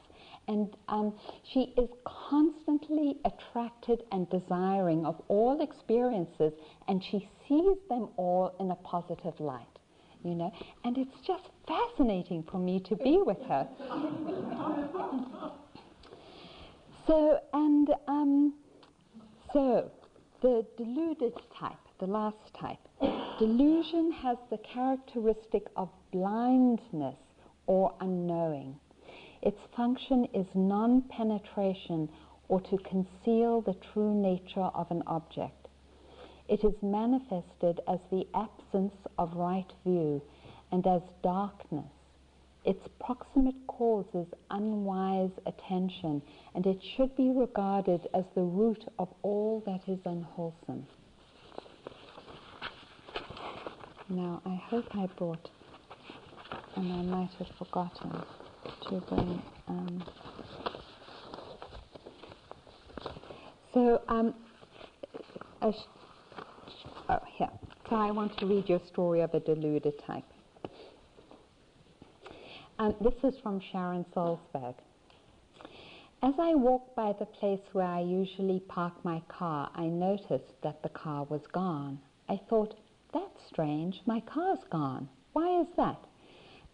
And 0.49 0.75
um, 0.88 1.14
she 1.52 1.73
is 1.76 1.88
constantly 2.04 3.18
attracted 3.25 4.02
and 4.12 4.28
desiring 4.30 5.06
of 5.06 5.20
all 5.28 5.62
experiences, 5.62 6.52
and 6.88 7.02
she 7.02 7.28
sees 7.49 7.76
them 7.88 8.08
all 8.16 8.54
in 8.61 8.70
a 8.70 8.76
positive 8.76 9.38
light. 9.40 9.66
You 10.23 10.34
know, 10.34 10.52
and 10.84 10.96
it's 10.96 11.20
just 11.26 11.50
fascinating 11.68 12.44
for 12.50 12.56
me 12.56 12.80
to 12.88 12.96
be 12.96 13.20
with 13.23 13.42
her. 13.42 13.68
So, 17.06 17.38
and 17.52 17.90
um, 18.08 18.54
so 19.52 19.90
the 20.40 20.64
deluded 20.78 21.34
type, 21.58 21.76
the 22.00 22.06
last 22.06 22.54
type, 22.58 22.78
delusion 23.38 24.11
has 24.11 24.38
the 24.50 24.58
characteristic 24.58 25.66
of 25.76 25.90
blindness 26.12 27.16
or 27.66 27.94
unknowing. 28.00 28.76
Its 29.42 29.58
function 29.76 30.26
is 30.32 30.46
non 30.54 31.02
penetration 31.02 32.08
or 32.49 32.61
to 32.62 32.78
conceal 32.78 33.61
the 33.61 33.76
true 33.92 34.14
nature 34.14 34.70
of 34.75 34.90
an 34.90 35.02
object. 35.06 35.68
It 36.49 36.64
is 36.64 36.75
manifested 36.82 37.80
as 37.87 37.99
the 38.11 38.26
absence 38.34 38.94
of 39.18 39.34
right 39.34 39.70
view 39.84 40.23
and 40.73 40.87
as 40.87 41.02
darkness 41.23 41.92
its 42.64 42.88
proximate 42.99 43.54
cause 43.66 44.06
is 44.14 44.26
unwise 44.50 45.30
attention, 45.47 46.23
and 46.54 46.66
it 46.66 46.78
should 46.97 47.14
be 47.16 47.30
regarded 47.30 48.06
as 48.14 48.25
the 48.35 48.42
root 48.42 48.85
of 48.99 49.09
all 49.23 49.62
that 49.66 49.80
is 49.92 49.99
unwholesome. 50.06 50.87
Now, 54.09 54.40
I 54.47 54.54
hope 54.54 54.87
I 54.94 55.06
brought, 55.18 55.50
and 56.76 56.92
I 56.92 57.02
might 57.02 57.30
have 57.38 57.49
forgotten 57.59 58.11
to 58.88 59.00
bring. 59.09 59.42
Um, 59.68 60.04
so, 63.73 64.02
um, 64.08 64.34
sh- 65.62 65.75
oh, 67.08 67.19
here. 67.36 67.50
So, 67.88 67.97
I 67.97 68.10
want 68.10 68.38
to 68.38 68.47
read 68.47 68.69
you 68.69 68.76
a 68.76 68.86
story 68.86 69.21
of 69.21 69.34
a 69.34 69.41
deluded 69.41 69.99
type. 70.06 70.25
And 72.84 72.94
this 73.00 73.14
is 73.25 73.40
from 73.42 73.60
Sharon 73.73 74.04
Salzberg. 74.14 74.75
As 76.23 76.34
I 76.38 76.54
walked 76.54 76.94
by 76.94 77.14
the 77.14 77.25
place 77.25 77.62
where 77.73 77.86
I 77.86 78.00
usually 78.00 78.60
park 78.60 78.92
my 79.02 79.23
car, 79.26 79.70
I 79.75 79.86
noticed 79.86 80.52
that 80.62 80.82
the 80.82 80.90
car 80.90 81.25
was 81.25 81.47
gone. 81.47 81.99
I 82.28 82.38
thought, 82.50 82.75
that's 83.14 83.42
strange, 83.49 84.02
my 84.04 84.20
car's 84.20 84.58
gone. 84.68 85.08
Why 85.32 85.62
is 85.62 85.68
that? 85.78 85.99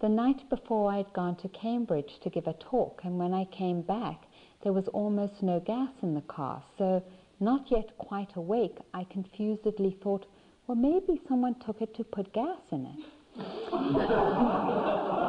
The 0.00 0.08
night 0.08 0.50
before 0.50 0.90
I'd 0.90 1.12
gone 1.12 1.36
to 1.36 1.48
Cambridge 1.50 2.18
to 2.24 2.28
give 2.28 2.48
a 2.48 2.54
talk, 2.54 3.02
and 3.04 3.16
when 3.16 3.32
I 3.32 3.44
came 3.44 3.80
back, 3.80 4.24
there 4.64 4.72
was 4.72 4.88
almost 4.88 5.44
no 5.44 5.60
gas 5.60 5.92
in 6.02 6.14
the 6.14 6.22
car. 6.22 6.60
So, 6.76 7.04
not 7.38 7.70
yet 7.70 7.96
quite 7.98 8.34
awake, 8.34 8.78
I 8.92 9.04
confusedly 9.04 9.96
thought, 10.02 10.26
well, 10.66 10.76
maybe 10.76 11.20
someone 11.28 11.54
took 11.60 11.80
it 11.80 11.94
to 11.94 12.02
put 12.02 12.32
gas 12.32 12.58
in 12.72 12.86
it. 12.86 12.96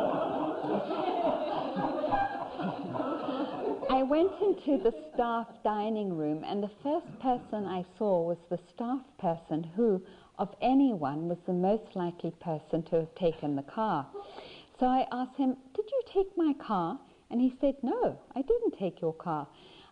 went 4.11 4.41
into 4.41 4.83
the 4.83 4.93
staff 5.13 5.47
dining 5.63 6.13
room, 6.13 6.43
and 6.45 6.61
the 6.61 6.71
first 6.83 7.07
person 7.21 7.65
I 7.65 7.85
saw 7.97 8.21
was 8.21 8.37
the 8.49 8.59
staff 8.75 8.99
person 9.17 9.63
who, 9.63 10.03
of 10.37 10.53
anyone, 10.61 11.29
was 11.29 11.37
the 11.47 11.53
most 11.53 11.95
likely 11.95 12.31
person 12.41 12.83
to 12.89 12.97
have 12.97 13.15
taken 13.15 13.55
the 13.55 13.63
car. 13.63 14.05
So 14.81 14.85
I 14.85 15.07
asked 15.13 15.37
him, 15.37 15.55
Did 15.73 15.85
you 15.89 16.01
take 16.13 16.27
my 16.35 16.53
car? 16.61 16.99
And 17.29 17.39
he 17.39 17.55
said, 17.61 17.75
No, 17.83 18.19
I 18.35 18.41
didn't 18.41 18.77
take 18.77 18.99
your 18.99 19.13
car. 19.13 19.47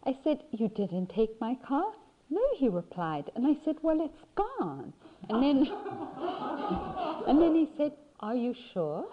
I 0.06 0.18
said, 0.26 0.44
You 0.52 0.68
didn't 0.68 1.14
take 1.16 1.40
my 1.40 1.56
car? 1.66 1.94
No, 2.30 2.42
he 2.58 2.68
replied. 2.68 3.32
And 3.38 3.48
I 3.48 3.56
said, 3.64 3.78
Well, 3.82 4.02
it's 4.02 4.26
gone. 4.36 4.92
And 5.30 5.42
then, 5.42 5.58
and 7.26 7.42
then 7.42 7.56
he 7.56 7.70
said, 7.78 7.94
Are 8.20 8.36
you 8.36 8.54
sure? 8.74 9.06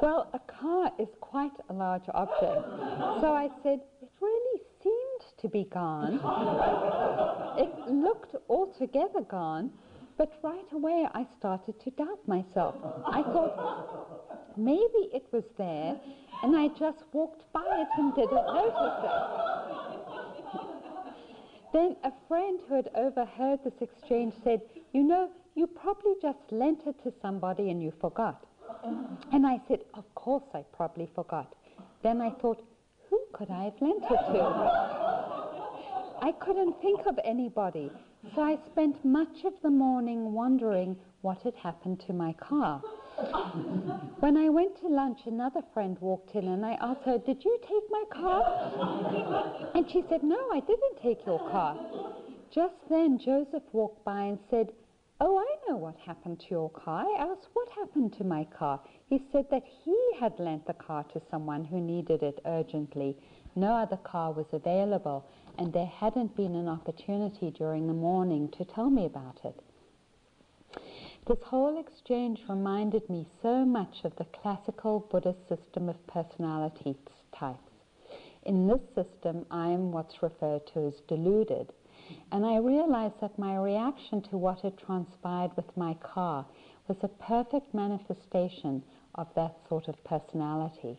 Well, 0.00 0.28
a 0.32 0.38
car 0.38 0.92
is 0.98 1.08
quite 1.20 1.52
a 1.70 1.72
large 1.72 2.08
object. 2.14 2.64
So 3.20 3.32
I 3.32 3.48
said, 3.62 3.80
it 4.02 4.10
really 4.20 4.62
seemed 4.82 5.40
to 5.40 5.48
be 5.48 5.64
gone. 5.64 6.20
it 7.58 7.90
looked 7.90 8.34
altogether 8.48 9.20
gone. 9.28 9.70
But 10.16 10.32
right 10.42 10.72
away 10.72 11.06
I 11.14 11.26
started 11.38 11.78
to 11.80 11.90
doubt 11.90 12.26
myself. 12.26 12.74
I 13.06 13.22
thought 13.22 14.56
maybe 14.56 15.10
it 15.14 15.26
was 15.30 15.44
there 15.56 15.96
and 16.42 16.56
I 16.56 16.68
just 16.68 17.04
walked 17.12 17.44
by 17.52 17.64
it 17.64 17.88
and 17.96 18.14
didn't 18.16 18.34
notice 18.34 19.04
it. 19.04 19.12
then 21.72 21.96
a 22.02 22.12
friend 22.26 22.58
who 22.68 22.74
had 22.74 22.90
overheard 22.96 23.60
this 23.62 23.80
exchange 23.80 24.34
said, 24.42 24.60
You 24.92 25.04
know, 25.04 25.30
you 25.54 25.68
probably 25.68 26.14
just 26.20 26.40
lent 26.50 26.80
it 26.86 27.00
to 27.04 27.12
somebody 27.22 27.70
and 27.70 27.80
you 27.80 27.92
forgot. 28.00 28.44
And 29.32 29.46
I 29.46 29.60
said, 29.68 29.80
Of 29.94 30.04
course 30.14 30.44
I 30.54 30.64
probably 30.72 31.08
forgot. 31.14 31.54
Then 32.02 32.20
I 32.20 32.30
thought, 32.30 32.64
Who 33.10 33.20
could 33.32 33.50
I 33.50 33.64
have 33.64 33.80
lent 33.80 34.04
it 34.04 34.32
to? 34.32 35.38
I 36.20 36.32
couldn't 36.40 36.80
think 36.82 37.06
of 37.06 37.18
anybody. 37.24 37.90
So 38.34 38.42
I 38.42 38.58
spent 38.72 39.04
much 39.04 39.44
of 39.44 39.52
the 39.62 39.70
morning 39.70 40.32
wondering 40.32 40.96
what 41.20 41.38
had 41.42 41.54
happened 41.54 42.00
to 42.06 42.12
my 42.12 42.32
car. 42.34 42.82
when 44.20 44.36
I 44.36 44.48
went 44.48 44.80
to 44.80 44.88
lunch, 44.88 45.20
another 45.26 45.62
friend 45.72 45.96
walked 46.00 46.34
in 46.34 46.48
and 46.48 46.64
I 46.64 46.72
asked 46.80 47.02
her, 47.04 47.18
Did 47.18 47.44
you 47.44 47.58
take 47.62 47.84
my 47.90 48.04
car? 48.12 49.70
and 49.74 49.88
she 49.90 50.02
said, 50.08 50.22
No, 50.22 50.50
I 50.52 50.60
didn't 50.60 51.00
take 51.02 51.24
your 51.26 51.38
car. 51.50 51.76
Just 52.50 52.74
then, 52.88 53.18
Joseph 53.18 53.62
walked 53.72 54.04
by 54.04 54.22
and 54.22 54.38
said, 54.50 54.72
Oh, 55.20 55.36
I 55.36 55.68
know 55.68 55.76
what 55.76 55.96
happened 55.96 56.38
to 56.38 56.46
your 56.50 56.70
car. 56.70 57.04
I 57.04 57.24
asked, 57.24 57.48
What 57.52 57.68
happened 57.70 58.12
to 58.18 58.24
my 58.24 58.44
car? 58.44 58.80
He 59.08 59.20
said 59.32 59.50
that 59.50 59.64
he 59.64 59.96
had 60.20 60.38
lent 60.38 60.64
the 60.64 60.74
car 60.74 61.02
to 61.12 61.20
someone 61.28 61.64
who 61.64 61.80
needed 61.80 62.22
it 62.22 62.40
urgently. 62.46 63.16
No 63.56 63.74
other 63.74 63.96
car 63.96 64.30
was 64.30 64.46
available, 64.52 65.26
and 65.58 65.72
there 65.72 65.86
hadn't 65.86 66.36
been 66.36 66.54
an 66.54 66.68
opportunity 66.68 67.50
during 67.50 67.88
the 67.88 67.94
morning 67.94 68.48
to 68.50 68.64
tell 68.64 68.90
me 68.90 69.06
about 69.06 69.40
it. 69.44 69.60
This 71.26 71.42
whole 71.42 71.80
exchange 71.80 72.44
reminded 72.48 73.10
me 73.10 73.26
so 73.42 73.64
much 73.64 74.04
of 74.04 74.14
the 74.16 74.26
classical 74.26 75.00
Buddhist 75.10 75.48
system 75.48 75.88
of 75.88 76.06
personality 76.06 76.96
types. 77.32 77.72
In 78.44 78.68
this 78.68 78.82
system, 78.94 79.46
I 79.50 79.70
am 79.70 79.90
what's 79.90 80.22
referred 80.22 80.64
to 80.68 80.86
as 80.86 81.00
deluded 81.08 81.72
and 82.32 82.44
I 82.44 82.56
realized 82.58 83.20
that 83.20 83.38
my 83.38 83.56
reaction 83.56 84.22
to 84.30 84.36
what 84.36 84.60
had 84.60 84.78
transpired 84.78 85.50
with 85.56 85.76
my 85.76 85.94
car 85.94 86.46
was 86.86 86.96
a 87.02 87.08
perfect 87.08 87.74
manifestation 87.74 88.82
of 89.14 89.26
that 89.34 89.56
sort 89.68 89.88
of 89.88 90.02
personality. 90.04 90.98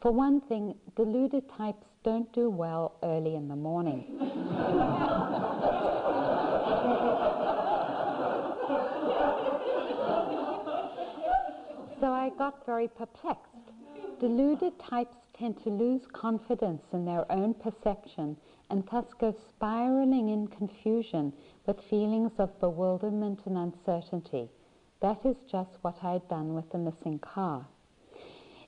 For 0.00 0.12
one 0.12 0.40
thing, 0.42 0.74
deluded 0.96 1.48
types 1.56 1.86
don't 2.04 2.32
do 2.32 2.50
well 2.50 2.94
early 3.02 3.34
in 3.34 3.48
the 3.48 3.56
morning. 3.56 4.04
so 12.00 12.12
I 12.12 12.30
got 12.38 12.64
very 12.64 12.88
perplexed. 12.88 13.44
Deluded 14.20 14.78
types 14.78 15.16
tend 15.36 15.62
to 15.64 15.70
lose 15.70 16.02
confidence 16.12 16.82
in 16.92 17.04
their 17.04 17.30
own 17.30 17.54
perception 17.54 18.36
and 18.70 18.84
thus 18.90 19.06
go 19.18 19.34
spiraling 19.48 20.28
in 20.28 20.46
confusion 20.48 21.32
with 21.66 21.80
feelings 21.88 22.32
of 22.38 22.60
bewilderment 22.60 23.40
and 23.46 23.56
uncertainty. 23.56 24.48
That 25.00 25.24
is 25.24 25.36
just 25.50 25.70
what 25.82 25.96
I 26.02 26.12
had 26.12 26.28
done 26.28 26.54
with 26.54 26.70
the 26.70 26.78
missing 26.78 27.18
car. 27.18 27.66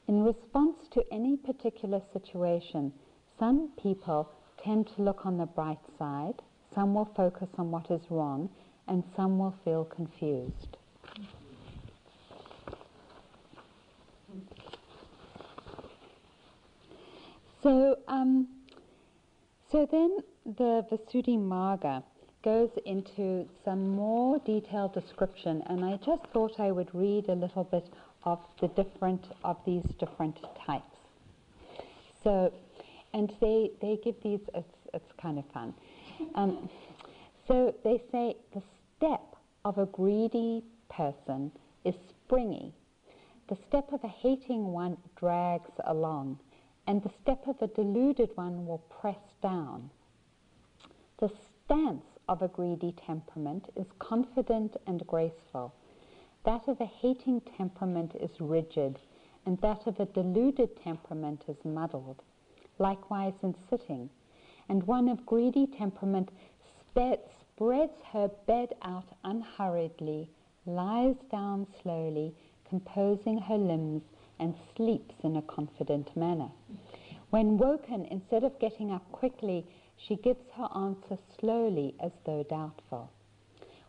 In 0.07 0.25
response 0.25 0.89
to 0.93 1.05
any 1.13 1.37
particular 1.37 2.01
situation, 2.13 2.93
some 3.39 3.71
people 3.81 4.31
tend 4.63 4.89
to 4.89 5.03
look 5.03 5.27
on 5.27 5.39
the 5.39 5.47
bright 5.47 5.79
side, 5.99 6.43
some 6.75 6.95
will 6.95 7.11
focus 7.17 7.49
on 7.59 7.71
what 7.71 7.91
is 7.91 8.03
wrong, 8.11 8.51
and 8.87 9.03
some 9.17 9.39
will 9.39 9.55
feel 9.65 9.85
confused. 9.85 10.77
So, 17.63 17.99
um, 18.09 18.49
so 19.71 19.87
then 19.91 20.19
the 20.57 20.85
Visuddhimagga 20.91 22.03
goes 22.43 22.71
into 22.87 23.49
some 23.65 23.91
more 23.91 24.39
detailed 24.41 24.95
description, 24.95 25.63
and 25.67 25.85
I 25.85 25.99
just 26.05 26.23
thought 26.33 26.59
I 26.59 26.71
would 26.71 26.89
read 26.95 27.29
a 27.29 27.35
little 27.35 27.65
bit 27.65 27.87
of 28.25 28.39
the 28.61 28.69
different 28.69 29.25
of 29.45 29.57
these 29.67 29.85
different 29.99 30.39
types. 30.67 30.97
So, 32.23 32.53
and 33.13 33.33
they 33.41 33.71
they 33.81 33.99
give 34.03 34.17
these. 34.23 34.41
It's 34.55 34.77
it's 34.95 35.13
kind 35.21 35.39
of 35.39 35.45
fun. 35.53 35.75
Um, 36.35 36.69
so 37.47 37.75
they 37.85 38.03
say 38.13 38.37
the 38.55 38.63
step 38.97 39.37
of 39.65 39.79
a 39.79 39.87
greedy 39.87 40.63
person 40.89 41.51
is 41.85 41.95
springy. 42.25 42.73
The 43.49 43.57
step 43.69 43.93
of 43.93 44.05
a 44.05 44.09
hating 44.09 44.73
one 44.73 44.97
drags 45.17 45.71
along, 45.87 46.39
and 46.91 47.05
the 47.05 47.11
step 47.23 47.47
of 47.47 47.55
a 47.63 47.69
deluded 47.69 48.31
one 48.35 48.67
will 48.67 48.83
press 49.01 49.21
down. 49.41 49.89
The 51.21 51.31
stance 51.65 52.05
of 52.29 52.43
a 52.43 52.49
greedy 52.49 52.97
temperament 53.07 53.67
is 53.77 53.87
confident 54.01 54.77
and 54.89 55.07
graceful. 55.07 55.73
That 56.45 56.67
of 56.67 56.81
a 56.81 56.87
hating 56.87 57.43
temperament 57.57 58.17
is 58.21 58.41
rigid, 58.41 58.99
and 59.47 59.57
that 59.61 59.87
of 59.87 60.01
a 60.01 60.07
deluded 60.07 60.83
temperament 60.83 61.45
is 61.47 61.65
muddled. 61.65 62.25
Likewise 62.81 63.35
in 63.45 63.55
sitting. 63.71 64.11
And 64.69 64.83
one 64.83 65.09
of 65.09 65.25
greedy 65.25 65.69
temperament 65.69 66.31
spreads 66.91 68.03
her 68.13 68.29
bed 68.49 68.75
out 68.83 69.07
unhurriedly, 69.23 70.29
lies 70.67 71.15
down 71.31 71.69
slowly, 71.85 72.35
composing 72.69 73.39
her 73.39 73.59
limbs, 73.59 74.03
and 74.41 74.55
sleeps 74.75 75.15
in 75.23 75.37
a 75.37 75.43
confident 75.43 76.17
manner. 76.17 76.51
When 77.31 77.59
woken, 77.59 78.07
instead 78.07 78.43
of 78.43 78.59
getting 78.59 78.91
up 78.91 79.11
quickly, 79.13 79.67
she 79.97 80.17
gives 80.17 80.45
her 80.57 80.69
answer 80.75 81.19
slowly 81.39 81.95
as 82.01 82.11
though 82.25 82.43
doubtful. 82.43 83.11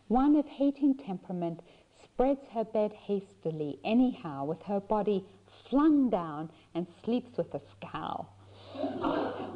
One 0.08 0.36
of 0.36 0.46
hating 0.46 0.98
temperament 0.98 1.60
spreads 2.04 2.46
her 2.52 2.64
bed 2.64 2.92
hastily, 2.92 3.78
anyhow, 3.84 4.44
with 4.44 4.62
her 4.62 4.80
body 4.80 5.24
flung 5.68 6.10
down, 6.10 6.50
and 6.74 6.86
sleeps 7.02 7.36
with 7.36 7.52
a 7.54 7.60
scowl. 7.76 8.28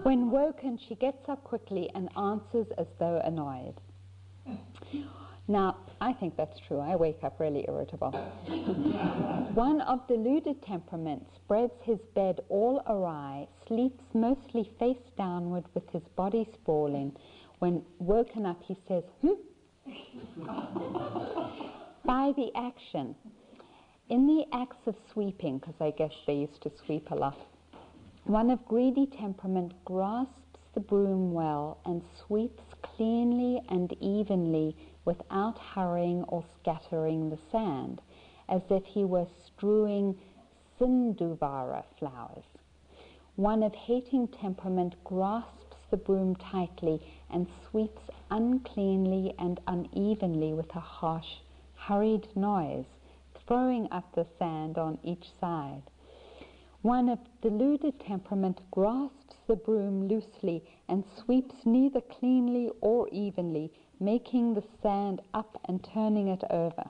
when 0.02 0.30
woken, 0.30 0.78
she 0.88 0.94
gets 0.94 1.28
up 1.28 1.44
quickly 1.44 1.90
and 1.94 2.08
answers 2.16 2.66
as 2.78 2.86
though 2.98 3.20
annoyed. 3.24 3.74
Now, 5.48 5.76
I 6.00 6.12
think 6.12 6.36
that's 6.36 6.58
true. 6.66 6.80
I 6.80 6.96
wake 6.96 7.22
up 7.22 7.38
really 7.38 7.64
irritable. 7.68 8.10
One 9.54 9.80
of 9.82 10.06
deluded 10.08 10.60
temperament 10.62 11.24
spreads 11.36 11.72
his 11.82 11.98
bed 12.14 12.40
all 12.48 12.82
awry, 12.88 13.46
sleeps 13.68 14.02
mostly 14.12 14.70
face 14.78 15.02
downward 15.16 15.64
with 15.74 15.88
his 15.90 16.02
body 16.16 16.48
sprawling. 16.54 17.12
When 17.60 17.82
woken 17.98 18.44
up, 18.44 18.60
he 18.64 18.76
says, 18.88 19.04
hmm? 19.22 19.34
By 22.04 22.32
the 22.36 22.50
action. 22.56 23.14
In 24.08 24.26
the 24.26 24.44
acts 24.52 24.86
of 24.86 24.96
sweeping, 25.12 25.58
because 25.58 25.74
I 25.80 25.90
guess 25.90 26.12
they 26.26 26.34
used 26.34 26.60
to 26.62 26.70
sweep 26.84 27.10
a 27.10 27.14
lot, 27.14 27.38
one 28.24 28.50
of 28.50 28.64
greedy 28.66 29.06
temperament 29.06 29.72
grasps 29.84 30.32
the 30.74 30.80
broom 30.80 31.32
well 31.32 31.78
and 31.86 32.02
sweeps 32.26 32.62
cleanly 32.82 33.62
and 33.70 33.96
evenly 34.00 34.76
without 35.06 35.56
hurrying 35.56 36.22
or 36.24 36.44
scattering 36.60 37.30
the 37.30 37.38
sand, 37.50 38.02
as 38.50 38.60
if 38.68 38.84
he 38.84 39.06
were 39.06 39.26
strewing 39.46 40.14
sinduvara 40.78 41.82
flowers. 41.98 42.44
One 43.36 43.62
of 43.62 43.74
hating 43.74 44.28
temperament 44.28 44.94
grasps 45.04 45.76
the 45.90 45.96
broom 45.96 46.36
tightly 46.36 47.00
and 47.30 47.46
sweeps 47.70 48.02
uncleanly 48.30 49.34
and 49.38 49.60
unevenly 49.66 50.52
with 50.52 50.74
a 50.76 50.80
harsh, 50.80 51.38
hurried 51.74 52.28
noise, 52.36 52.86
throwing 53.46 53.88
up 53.92 54.12
the 54.14 54.26
sand 54.38 54.76
on 54.76 54.98
each 55.02 55.30
side. 55.40 55.82
One 56.82 57.08
of 57.08 57.18
deluded 57.40 58.00
temperament 58.00 58.60
grasps 58.70 59.36
the 59.46 59.56
broom 59.56 60.08
loosely 60.08 60.64
and 60.88 61.04
sweeps 61.16 61.64
neither 61.64 62.00
cleanly 62.00 62.70
or 62.80 63.08
evenly, 63.08 63.72
making 64.00 64.54
the 64.54 64.62
sand 64.82 65.20
up 65.34 65.60
and 65.66 65.82
turning 65.92 66.28
it 66.28 66.42
over. 66.50 66.84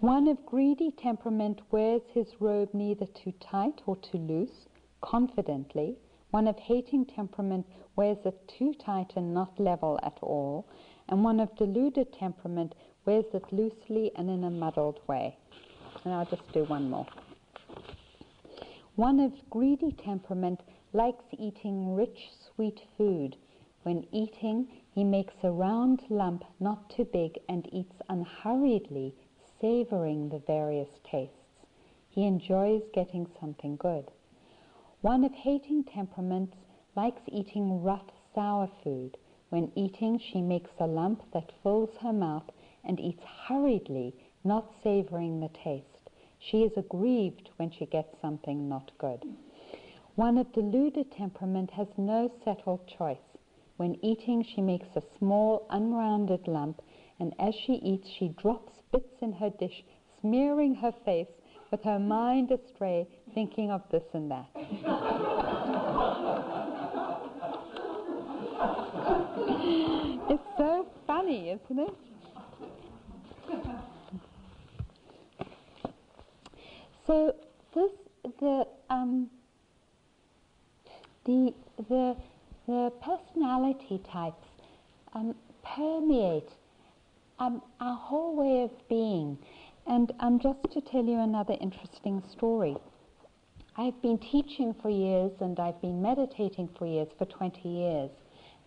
One 0.00 0.28
of 0.28 0.44
greedy 0.44 0.90
temperament 0.90 1.62
wears 1.70 2.02
his 2.12 2.26
robe 2.38 2.68
neither 2.74 3.06
too 3.06 3.32
tight 3.40 3.80
or 3.86 3.96
too 3.96 4.18
loose, 4.18 4.68
confidently. 5.00 5.96
One 6.30 6.46
of 6.46 6.58
hating 6.58 7.06
temperament 7.06 7.66
wears 7.96 8.18
it 8.26 8.36
too 8.46 8.74
tight 8.74 9.14
and 9.16 9.32
not 9.32 9.58
level 9.58 9.98
at 10.02 10.18
all. 10.20 10.66
And 11.08 11.24
one 11.24 11.40
of 11.40 11.56
deluded 11.56 12.12
temperament 12.12 12.74
wears 13.06 13.24
it 13.32 13.44
loosely 13.52 14.12
and 14.16 14.28
in 14.28 14.44
a 14.44 14.50
muddled 14.50 15.00
way. 15.06 15.38
And 16.04 16.12
I'll 16.12 16.26
just 16.26 16.52
do 16.52 16.64
one 16.64 16.90
more. 16.90 17.06
One 18.96 19.18
of 19.18 19.32
greedy 19.50 19.92
temperament 19.92 20.60
likes 20.96 21.26
eating 21.38 21.94
rich, 21.94 22.30
sweet 22.32 22.80
food. 22.96 23.36
When 23.82 24.06
eating, 24.12 24.66
he 24.94 25.04
makes 25.04 25.34
a 25.42 25.52
round 25.52 26.02
lump 26.08 26.42
not 26.58 26.88
too 26.88 27.04
big 27.04 27.38
and 27.50 27.68
eats 27.70 27.96
unhurriedly, 28.08 29.14
savoring 29.60 30.30
the 30.30 30.38
various 30.38 30.88
tastes. 31.04 31.66
He 32.08 32.24
enjoys 32.24 32.82
getting 32.94 33.26
something 33.38 33.76
good. 33.76 34.10
One 35.02 35.22
of 35.22 35.32
hating 35.34 35.84
temperaments 35.84 36.56
likes 36.96 37.20
eating 37.28 37.82
rough, 37.82 38.10
sour 38.34 38.70
food. 38.82 39.18
When 39.50 39.72
eating, 39.74 40.18
she 40.18 40.40
makes 40.40 40.70
a 40.80 40.86
lump 40.86 41.30
that 41.32 41.52
fills 41.62 41.90
her 41.98 42.14
mouth 42.14 42.50
and 42.82 42.98
eats 42.98 43.22
hurriedly, 43.22 44.14
not 44.44 44.72
savoring 44.82 45.40
the 45.40 45.50
taste. 45.50 46.08
She 46.38 46.62
is 46.62 46.74
aggrieved 46.74 47.50
when 47.58 47.70
she 47.70 47.84
gets 47.84 48.18
something 48.22 48.66
not 48.66 48.92
good. 48.96 49.26
One 50.16 50.36
of 50.38 50.50
deluded 50.52 51.12
temperament 51.12 51.70
has 51.72 51.88
no 51.98 52.32
settled 52.42 52.86
choice. 52.86 53.36
When 53.76 54.02
eating, 54.02 54.42
she 54.42 54.62
makes 54.62 54.88
a 54.96 55.02
small, 55.18 55.66
unrounded 55.68 56.48
lump, 56.48 56.80
and 57.20 57.34
as 57.38 57.54
she 57.54 57.74
eats, 57.74 58.08
she 58.08 58.28
drops 58.28 58.72
bits 58.90 59.20
in 59.20 59.32
her 59.32 59.50
dish, 59.50 59.84
smearing 60.22 60.76
her 60.76 60.92
face 61.04 61.28
with 61.70 61.82
her 61.82 61.98
mind 61.98 62.50
astray, 62.50 63.06
thinking 63.34 63.70
of 63.70 63.82
this 63.90 64.04
and 64.14 64.30
that. 64.30 64.46
it's 70.30 70.56
so 70.56 70.86
funny, 71.06 71.50
isn't 71.50 71.78
it? 71.78 71.94
So 77.06 77.34
this 77.74 77.92
the 78.40 78.66
um, 78.88 79.28
the 81.26 81.52
the 81.88 82.16
the 82.66 82.92
personality 83.02 84.00
types 84.10 84.46
um, 85.14 85.34
permeate 85.62 86.48
um, 87.38 87.62
our 87.80 87.96
whole 87.96 88.34
way 88.34 88.62
of 88.62 88.70
being. 88.88 89.38
And 89.86 90.12
um, 90.20 90.40
just 90.40 90.58
to 90.72 90.80
tell 90.80 91.04
you 91.04 91.20
another 91.20 91.54
interesting 91.60 92.22
story, 92.32 92.76
I've 93.76 94.00
been 94.02 94.18
teaching 94.18 94.74
for 94.82 94.90
years 94.90 95.32
and 95.40 95.58
I've 95.60 95.80
been 95.80 96.02
meditating 96.02 96.70
for 96.78 96.86
years, 96.86 97.08
for 97.18 97.24
20 97.24 97.68
years. 97.68 98.10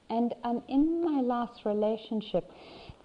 And 0.10 0.34
um, 0.44 0.64
in 0.68 1.04
my 1.04 1.22
last 1.22 1.66
relationship, 1.66 2.52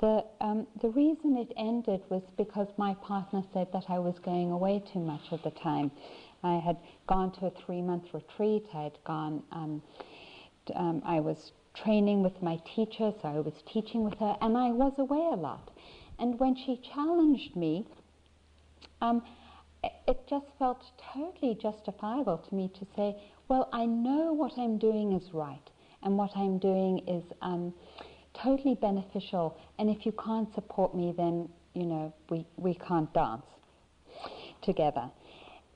the, 0.00 0.24
um, 0.40 0.66
the 0.80 0.88
reason 0.88 1.36
it 1.36 1.52
ended 1.56 2.02
was 2.08 2.22
because 2.36 2.68
my 2.76 2.94
partner 2.94 3.42
said 3.52 3.68
that 3.72 3.84
I 3.88 3.98
was 3.98 4.14
going 4.24 4.52
away 4.52 4.82
too 4.92 5.00
much 5.00 5.32
at 5.32 5.42
the 5.42 5.50
time. 5.50 5.90
I 6.44 6.58
had 6.58 6.76
gone 7.06 7.32
to 7.32 7.46
a 7.46 7.50
three 7.64 7.82
month 7.82 8.04
retreat. 8.12 8.66
I 8.74 8.82
had 8.82 8.98
gone, 9.04 9.42
um, 9.52 9.82
um, 10.74 11.02
I 11.04 11.20
was 11.20 11.52
training 11.74 12.22
with 12.22 12.40
my 12.42 12.60
teacher, 12.76 13.12
so 13.20 13.28
I 13.28 13.40
was 13.40 13.54
teaching 13.66 14.04
with 14.04 14.14
her, 14.18 14.36
and 14.40 14.56
I 14.56 14.70
was 14.70 14.92
away 14.98 15.26
a 15.32 15.36
lot. 15.36 15.70
And 16.18 16.38
when 16.38 16.54
she 16.54 16.80
challenged 16.94 17.56
me, 17.56 17.86
um, 19.00 19.22
it 20.06 20.20
just 20.28 20.46
felt 20.58 20.82
totally 21.12 21.58
justifiable 21.60 22.38
to 22.38 22.54
me 22.54 22.70
to 22.78 22.86
say, 22.94 23.16
well, 23.48 23.68
I 23.72 23.84
know 23.84 24.32
what 24.32 24.52
I'm 24.56 24.78
doing 24.78 25.12
is 25.12 25.34
right, 25.34 25.70
and 26.02 26.16
what 26.16 26.30
I'm 26.36 26.58
doing 26.58 27.00
is 27.08 27.24
um, 27.42 27.74
totally 28.34 28.76
beneficial, 28.76 29.58
and 29.78 29.90
if 29.90 30.06
you 30.06 30.12
can't 30.12 30.52
support 30.54 30.94
me, 30.94 31.12
then, 31.16 31.48
you 31.74 31.86
know, 31.86 32.14
we, 32.30 32.46
we 32.56 32.74
can't 32.74 33.12
dance 33.12 33.46
together. 34.62 35.10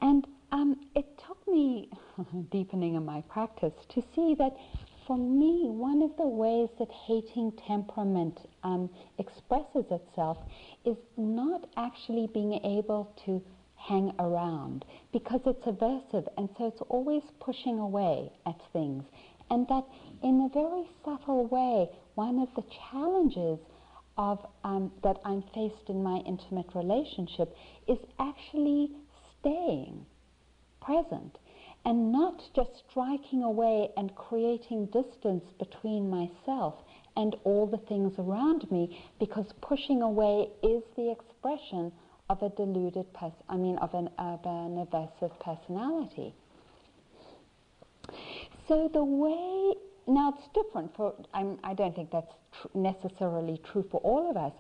And 0.00 0.26
um, 0.52 0.76
it 0.94 1.06
took 1.26 1.46
me 1.46 1.90
deepening 2.50 2.94
in 2.94 3.04
my 3.04 3.22
practice 3.22 3.74
to 3.90 4.02
see 4.14 4.34
that 4.38 4.56
for 5.06 5.16
me, 5.16 5.70
one 5.70 6.02
of 6.02 6.14
the 6.18 6.26
ways 6.26 6.68
that 6.78 6.90
hating 6.90 7.52
temperament 7.66 8.38
um, 8.62 8.90
expresses 9.18 9.86
itself 9.90 10.36
is 10.84 10.98
not 11.16 11.66
actually 11.78 12.28
being 12.34 12.60
able 12.62 13.10
to 13.24 13.42
hang 13.76 14.12
around 14.18 14.84
because 15.12 15.40
it's 15.46 15.64
aversive 15.64 16.26
and 16.36 16.50
so 16.58 16.66
it's 16.66 16.82
always 16.90 17.22
pushing 17.40 17.78
away 17.78 18.30
at 18.44 18.60
things. 18.74 19.02
And 19.50 19.66
that 19.68 19.86
in 20.22 20.42
a 20.42 20.52
very 20.52 20.86
subtle 21.02 21.46
way, 21.46 21.88
one 22.14 22.38
of 22.40 22.48
the 22.54 22.64
challenges 22.90 23.58
of 24.18 24.44
um, 24.62 24.92
that 25.02 25.16
I'm 25.24 25.42
faced 25.54 25.88
in 25.88 26.02
my 26.02 26.18
intimate 26.26 26.66
relationship 26.74 27.56
is 27.86 27.98
actually 28.18 28.90
staying 29.40 30.04
present 30.88 31.36
and 31.84 32.10
not 32.10 32.42
just 32.56 32.70
striking 32.88 33.42
away 33.42 33.90
and 33.98 34.14
creating 34.14 34.86
distance 34.86 35.44
between 35.58 36.08
myself 36.08 36.74
and 37.16 37.36
all 37.44 37.66
the 37.66 37.86
things 37.88 38.14
around 38.18 38.70
me 38.70 38.98
because 39.20 39.46
pushing 39.60 40.00
away 40.00 40.48
is 40.62 40.82
the 40.96 41.10
expression 41.10 41.92
of 42.30 42.42
a 42.42 42.48
deluded 42.50 43.12
person, 43.12 43.42
I 43.48 43.56
mean 43.56 43.76
of 43.78 43.92
an, 43.92 44.08
of 44.18 44.40
an 44.44 44.86
aversive 44.86 45.38
personality. 45.40 46.34
So 48.66 48.90
the 48.92 49.04
way, 49.04 49.74
now 50.06 50.34
it's 50.36 50.48
different 50.54 50.94
for, 50.96 51.14
I'm, 51.34 51.58
I 51.64 51.74
do 51.74 51.84
not 51.84 51.96
think 51.96 52.10
that's 52.10 52.34
tr- 52.60 52.68
necessarily 52.74 53.60
true 53.72 53.84
for 53.90 54.00
all 54.00 54.30
of 54.30 54.36
us, 54.36 54.52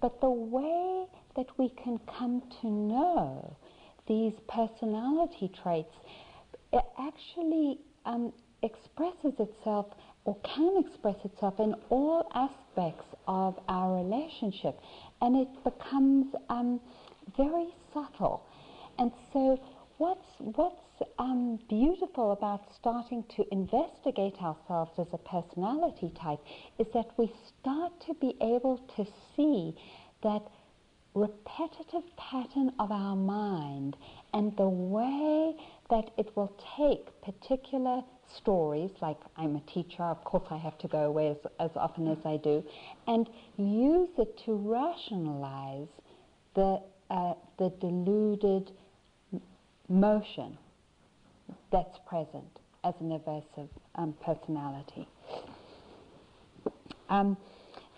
but 0.00 0.20
the 0.20 0.30
way 0.30 1.06
that 1.36 1.46
we 1.58 1.68
can 1.70 1.98
come 2.18 2.42
to 2.60 2.68
know 2.68 3.56
these 4.06 4.34
personality 4.48 5.50
traits 5.62 5.94
it 6.74 6.84
actually 6.98 7.78
um, 8.04 8.32
expresses 8.62 9.32
itself 9.38 9.86
or 10.24 10.36
can 10.42 10.82
express 10.84 11.16
itself 11.24 11.54
in 11.60 11.74
all 11.90 12.28
aspects 12.34 13.06
of 13.28 13.58
our 13.68 14.02
relationship 14.02 14.78
and 15.20 15.36
it 15.36 15.48
becomes 15.62 16.34
um, 16.48 16.80
very 17.36 17.68
subtle. 17.92 18.42
And 18.98 19.12
so, 19.32 19.60
what's, 19.98 20.26
what's 20.38 20.80
um, 21.18 21.58
beautiful 21.68 22.32
about 22.32 22.62
starting 22.74 23.24
to 23.36 23.44
investigate 23.52 24.36
ourselves 24.42 24.92
as 24.98 25.06
a 25.12 25.18
personality 25.18 26.12
type 26.20 26.40
is 26.78 26.86
that 26.94 27.06
we 27.16 27.32
start 27.60 27.92
to 28.06 28.14
be 28.14 28.36
able 28.40 28.78
to 28.96 29.06
see 29.36 29.76
that 30.22 30.42
repetitive 31.14 32.02
pattern 32.16 32.72
of 32.78 32.90
our 32.90 33.16
mind 33.16 33.96
and 34.32 34.56
the 34.56 34.68
way 34.68 35.54
that 35.90 36.10
it 36.18 36.36
will 36.36 36.52
take 36.76 37.08
particular 37.22 38.02
stories, 38.36 38.90
like 39.00 39.18
I'm 39.36 39.56
a 39.56 39.60
teacher, 39.70 40.02
of 40.02 40.24
course 40.24 40.44
I 40.50 40.56
have 40.56 40.76
to 40.78 40.88
go 40.88 41.04
away 41.06 41.28
as, 41.28 41.36
as 41.60 41.70
often 41.76 42.08
as 42.08 42.18
I 42.24 42.36
do, 42.38 42.64
and 43.06 43.28
use 43.56 44.08
it 44.18 44.38
to 44.44 44.54
rationalize 44.54 45.88
the, 46.54 46.80
uh, 47.10 47.34
the 47.58 47.70
deluded 47.80 48.72
motion 49.88 50.58
that's 51.70 51.98
present 52.06 52.58
as 52.82 52.94
an 53.00 53.10
aversive 53.10 53.68
um, 53.94 54.14
personality. 54.24 55.06
Um, 57.08 57.36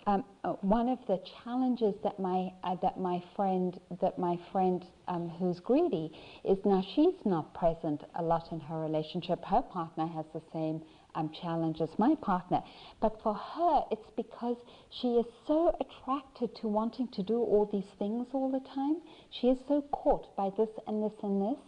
um, 0.07 0.23
uh, 0.45 0.53
one 0.61 0.87
of 0.87 0.99
the 1.07 1.19
challenges 1.43 1.93
that 2.01 2.17
my 2.17 2.49
uh, 2.63 2.75
that 2.81 2.97
my 2.97 3.21
friend 3.35 3.77
that 4.01 4.17
my 4.17 4.39
friend 4.53 4.85
um, 5.09 5.27
who's 5.27 5.59
greedy 5.59 6.11
is 6.45 6.57
now 6.63 6.81
she's 6.95 7.19
not 7.25 7.53
present 7.53 8.05
a 8.15 8.23
lot 8.23 8.47
in 8.53 8.59
her 8.61 8.79
relationship. 8.79 9.43
Her 9.43 9.61
partner 9.61 10.07
has 10.07 10.25
the 10.33 10.41
same 10.53 10.81
um, 11.15 11.29
challenge 11.41 11.81
as 11.81 11.89
my 11.99 12.15
partner, 12.21 12.63
but 13.01 13.19
for 13.21 13.33
her 13.33 13.81
it's 13.91 14.09
because 14.15 14.55
she 15.01 15.09
is 15.09 15.25
so 15.45 15.75
attracted 15.81 16.55
to 16.61 16.69
wanting 16.69 17.09
to 17.09 17.21
do 17.21 17.39
all 17.39 17.69
these 17.69 17.91
things 17.99 18.27
all 18.31 18.49
the 18.49 18.65
time. 18.73 19.01
She 19.29 19.47
is 19.47 19.57
so 19.67 19.81
caught 19.91 20.33
by 20.37 20.51
this 20.57 20.69
and 20.87 21.03
this 21.03 21.19
and 21.21 21.41
this 21.41 21.59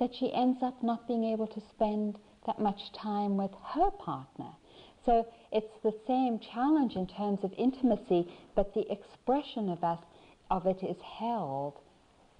that 0.00 0.10
she 0.18 0.32
ends 0.34 0.58
up 0.64 0.82
not 0.82 1.06
being 1.06 1.22
able 1.22 1.46
to 1.46 1.62
spend 1.70 2.18
that 2.46 2.58
much 2.58 2.80
time 3.00 3.36
with 3.36 3.52
her 3.72 3.90
partner. 3.92 4.50
So 5.06 5.26
it's 5.54 5.72
the 5.84 5.94
same 6.06 6.40
challenge 6.40 6.96
in 6.96 7.06
terms 7.06 7.38
of 7.44 7.52
intimacy, 7.56 8.28
but 8.56 8.74
the 8.74 8.90
expression 8.90 9.70
of 9.70 9.84
us 9.84 10.00
of 10.50 10.66
it 10.66 10.82
is 10.82 10.96
held 11.18 11.74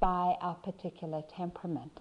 by 0.00 0.34
our 0.40 0.56
particular 0.56 1.22
temperament. 1.34 1.92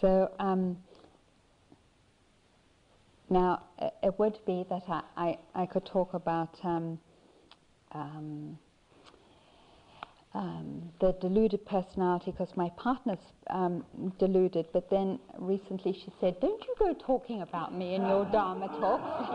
So 0.00 0.30
um, 0.38 0.76
now 3.30 3.62
it 4.02 4.18
would 4.18 4.38
be 4.46 4.66
that 4.68 4.82
I, 4.88 5.02
I, 5.16 5.38
I 5.54 5.66
could 5.66 5.86
talk 5.86 6.12
about 6.12 6.54
um, 6.62 6.98
um, 7.92 8.58
um, 10.36 10.92
the 11.00 11.12
deluded 11.12 11.64
personality 11.64 12.30
because 12.30 12.54
my 12.56 12.68
partner's 12.76 13.32
um, 13.48 13.82
deluded, 14.18 14.66
but 14.72 14.90
then 14.90 15.18
recently 15.38 15.94
she 15.94 16.12
said, 16.20 16.38
Don't 16.40 16.62
you 16.64 16.74
go 16.78 16.92
talking 16.92 17.40
about 17.40 17.74
me 17.74 17.94
in 17.94 18.02
your 18.02 18.26
Dharma 18.26 18.68
talks. 18.68 19.30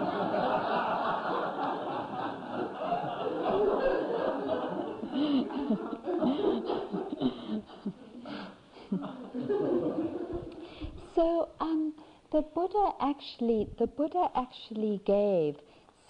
so 11.16 11.50
um, 11.60 11.94
the 12.32 12.44
Buddha 12.54 12.92
actually, 13.02 13.68
the 13.80 13.88
Buddha 13.88 14.30
actually 14.36 15.02
gave 15.06 15.56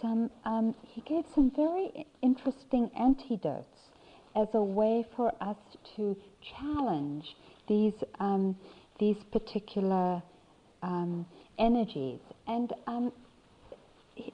some, 0.02 0.30
um, 0.44 0.76
he 0.84 1.00
gave 1.02 1.24
some 1.34 1.50
very 1.56 2.06
interesting 2.22 2.92
antidotes 3.00 3.91
as 4.36 4.48
a 4.54 4.64
way 4.64 5.06
for 5.16 5.34
us 5.42 5.58
to 5.96 6.16
challenge 6.58 7.36
these, 7.68 7.94
um, 8.20 8.56
these 9.00 9.18
particular 9.32 10.22
um, 10.84 11.26
energies. 11.60 12.20
And, 12.48 12.74
um, 12.88 13.12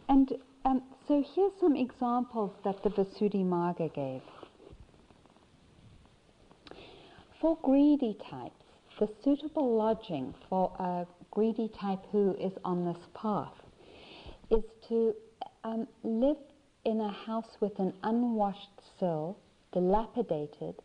and 0.09 0.33
um, 0.65 0.83
so 1.07 1.23
here's 1.35 1.53
some 1.59 1.75
examples 1.75 2.51
that 2.63 2.83
the 2.83 2.89
Visuddhimagga 2.89 3.93
gave. 3.93 4.21
For 7.41 7.57
greedy 7.61 8.17
types, 8.29 8.63
the 8.99 9.07
suitable 9.23 9.75
lodging 9.77 10.33
for 10.49 10.71
a 10.79 11.05
greedy 11.29 11.69
type 11.79 12.03
who 12.11 12.35
is 12.39 12.51
on 12.65 12.83
this 12.83 12.97
path 13.13 13.53
is 14.49 14.63
to 14.89 15.13
um, 15.63 15.87
live 16.03 16.37
in 16.85 17.01
a 17.01 17.11
house 17.11 17.57
with 17.59 17.77
an 17.79 17.93
unwashed 18.03 18.81
sill 18.99 19.37
dilapidated, 19.71 20.75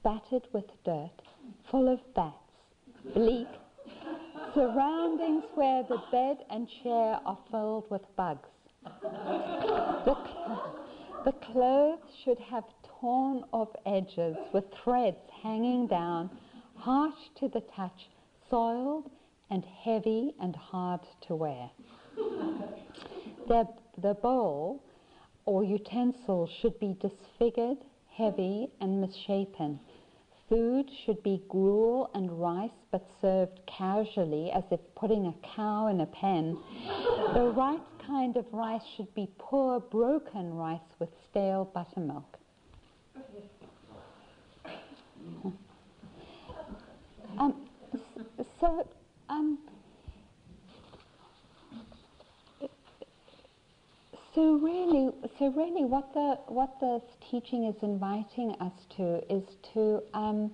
spattered 0.00 0.46
with 0.52 0.64
dirt, 0.84 1.22
full 1.70 1.88
of 1.88 2.00
bats, 2.14 2.34
bleak, 3.14 3.48
surroundings 4.54 5.44
where 5.54 5.82
the 5.84 6.00
bed 6.10 6.38
and 6.50 6.68
chair 6.82 7.20
are 7.24 7.38
filled 7.50 7.90
with 7.90 8.02
bugs. 8.16 8.48
The, 9.02 10.16
the 11.24 11.32
clothes 11.32 12.14
should 12.24 12.38
have 12.38 12.64
torn 13.00 13.44
off 13.52 13.68
edges 13.86 14.36
with 14.52 14.64
threads 14.82 15.18
hanging 15.42 15.86
down, 15.86 16.30
harsh 16.76 17.28
to 17.40 17.48
the 17.48 17.62
touch, 17.74 18.08
soiled 18.50 19.10
and 19.50 19.64
heavy 19.64 20.34
and 20.40 20.54
hard 20.56 21.00
to 21.26 21.34
wear. 21.34 21.70
The, 23.48 23.68
the 23.98 24.14
bowl 24.14 24.82
or 25.44 25.64
utensil 25.64 26.48
should 26.60 26.78
be 26.78 26.96
disfigured 27.00 27.78
heavy 28.16 28.68
and 28.80 29.00
misshapen. 29.00 29.80
Food 30.48 30.90
should 31.04 31.22
be 31.22 31.42
gruel 31.48 32.10
and 32.14 32.30
rice, 32.40 32.70
but 32.92 33.04
served 33.20 33.60
casually 33.66 34.50
as 34.52 34.62
if 34.70 34.80
putting 34.94 35.26
a 35.26 35.34
cow 35.56 35.88
in 35.88 36.00
a 36.00 36.06
pen. 36.06 36.56
the 37.34 37.52
right 37.56 37.80
kind 38.06 38.36
of 38.36 38.44
rice 38.52 38.82
should 38.96 39.12
be 39.14 39.28
poor, 39.38 39.80
broken 39.80 40.54
rice 40.54 40.80
with 40.98 41.08
stale 41.30 41.70
buttermilk. 41.74 42.38
Um, 47.36 47.54
so, 48.60 48.86
um, 49.28 49.58
so 54.34 54.56
really, 55.54 55.84
what 55.84 56.12
the 56.12 56.38
what 56.48 56.78
the 56.80 57.00
teaching 57.30 57.64
is 57.64 57.76
inviting 57.82 58.54
us 58.60 58.72
to 58.96 59.22
is 59.32 59.44
to 59.74 60.02
um, 60.12 60.52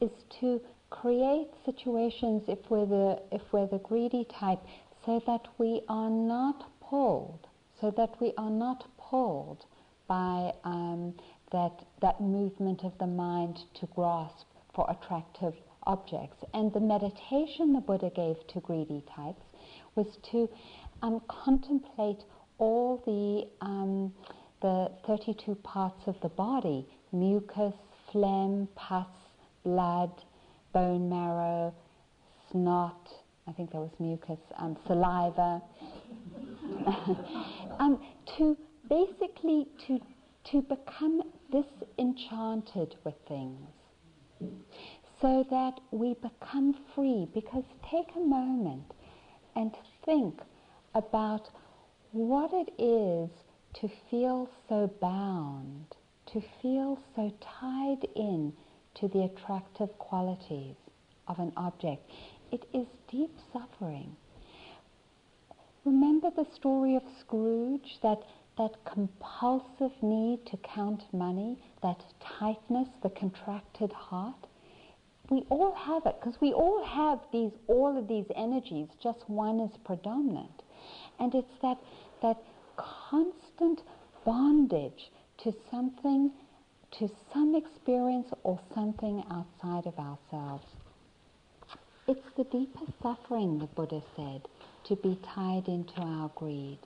is 0.00 0.10
to 0.40 0.60
create 0.90 1.48
situations 1.64 2.42
if 2.48 2.58
we're 2.68 2.86
the 2.86 3.22
if 3.30 3.42
we're 3.52 3.66
the 3.66 3.78
greedy 3.78 4.26
type, 4.38 4.60
so 5.06 5.22
that 5.26 5.46
we 5.58 5.82
are 5.88 6.10
not 6.10 6.64
pulled, 6.80 7.46
so 7.80 7.90
that 7.96 8.20
we 8.20 8.32
are 8.36 8.50
not 8.50 8.84
pulled 8.98 9.64
by 10.08 10.52
um, 10.64 11.14
that 11.50 11.84
that 12.00 12.20
movement 12.20 12.84
of 12.84 12.92
the 12.98 13.06
mind 13.06 13.58
to 13.74 13.86
grasp 13.94 14.46
for 14.74 14.86
attractive 14.90 15.54
objects. 15.84 16.44
And 16.54 16.72
the 16.72 16.80
meditation 16.80 17.72
the 17.72 17.80
Buddha 17.80 18.10
gave 18.10 18.36
to 18.48 18.60
greedy 18.60 19.02
types 19.14 19.42
was 19.94 20.06
to 20.30 20.48
um, 21.02 21.20
contemplate 21.28 22.24
all 22.62 23.02
the, 23.04 23.66
um, 23.66 24.12
the 24.60 24.88
32 25.04 25.56
parts 25.64 26.00
of 26.06 26.14
the 26.22 26.28
body 26.28 26.86
mucus, 27.12 27.74
phlegm, 28.10 28.68
pus, 28.76 29.08
blood, 29.64 30.12
bone 30.72 31.10
marrow, 31.10 31.74
snot, 32.50 33.08
I 33.48 33.52
think 33.52 33.72
there 33.72 33.80
was 33.80 33.90
mucus, 33.98 34.38
um, 34.58 34.76
saliva, 34.86 35.60
um, 37.80 38.00
to 38.38 38.56
basically 38.88 39.66
to, 39.88 39.98
to 40.52 40.62
become 40.62 41.20
disenchanted 41.50 42.94
with 43.04 43.14
things 43.26 43.68
so 45.20 45.44
that 45.50 45.80
we 45.90 46.14
become 46.14 46.76
free. 46.94 47.28
Because 47.34 47.64
take 47.90 48.14
a 48.14 48.20
moment 48.20 48.84
and 49.56 49.72
think 50.06 50.40
about 50.94 51.48
what 52.12 52.50
it 52.52 52.72
is 52.78 53.30
to 53.74 53.88
feel 54.10 54.48
so 54.68 54.86
bound, 55.00 55.86
to 56.26 56.42
feel 56.60 56.98
so 57.16 57.32
tied 57.40 58.06
in 58.14 58.52
to 58.94 59.08
the 59.08 59.24
attractive 59.24 59.96
qualities 59.98 60.76
of 61.26 61.38
an 61.38 61.52
object. 61.56 62.10
It 62.50 62.64
is 62.74 62.86
deep 63.10 63.34
suffering. 63.52 64.14
Remember 65.84 66.30
the 66.30 66.46
story 66.54 66.96
of 66.96 67.02
Scrooge, 67.18 67.98
that, 68.02 68.22
that 68.58 68.76
compulsive 68.84 69.92
need 70.02 70.44
to 70.46 70.58
count 70.58 71.02
money, 71.14 71.58
that 71.82 72.04
tightness, 72.20 72.88
the 73.02 73.10
contracted 73.10 73.92
heart? 73.92 74.46
we 75.30 75.44
all 75.48 75.74
have 75.74 76.04
it 76.04 76.16
because 76.20 76.38
we 76.40 76.52
all 76.52 76.84
have 76.84 77.18
these 77.32 77.52
all 77.66 77.96
of 77.96 78.06
these 78.06 78.26
energies 78.36 78.88
just 79.02 79.20
one 79.28 79.60
is 79.60 79.70
predominant 79.84 80.62
and 81.18 81.34
it's 81.34 81.54
that 81.62 81.78
that 82.22 82.38
constant 82.76 83.82
bondage 84.24 85.10
to 85.38 85.52
something 85.70 86.30
to 86.98 87.10
some 87.32 87.54
experience 87.54 88.28
or 88.42 88.60
something 88.74 89.24
outside 89.30 89.86
of 89.86 89.98
ourselves. 89.98 90.66
It's 92.06 92.26
the 92.36 92.44
deepest 92.44 92.92
suffering 93.02 93.58
the 93.58 93.66
buddha 93.66 94.02
said 94.14 94.42
to 94.84 94.96
be 94.96 95.18
tied 95.34 95.68
into 95.68 96.00
our 96.00 96.30
greed. 96.34 96.78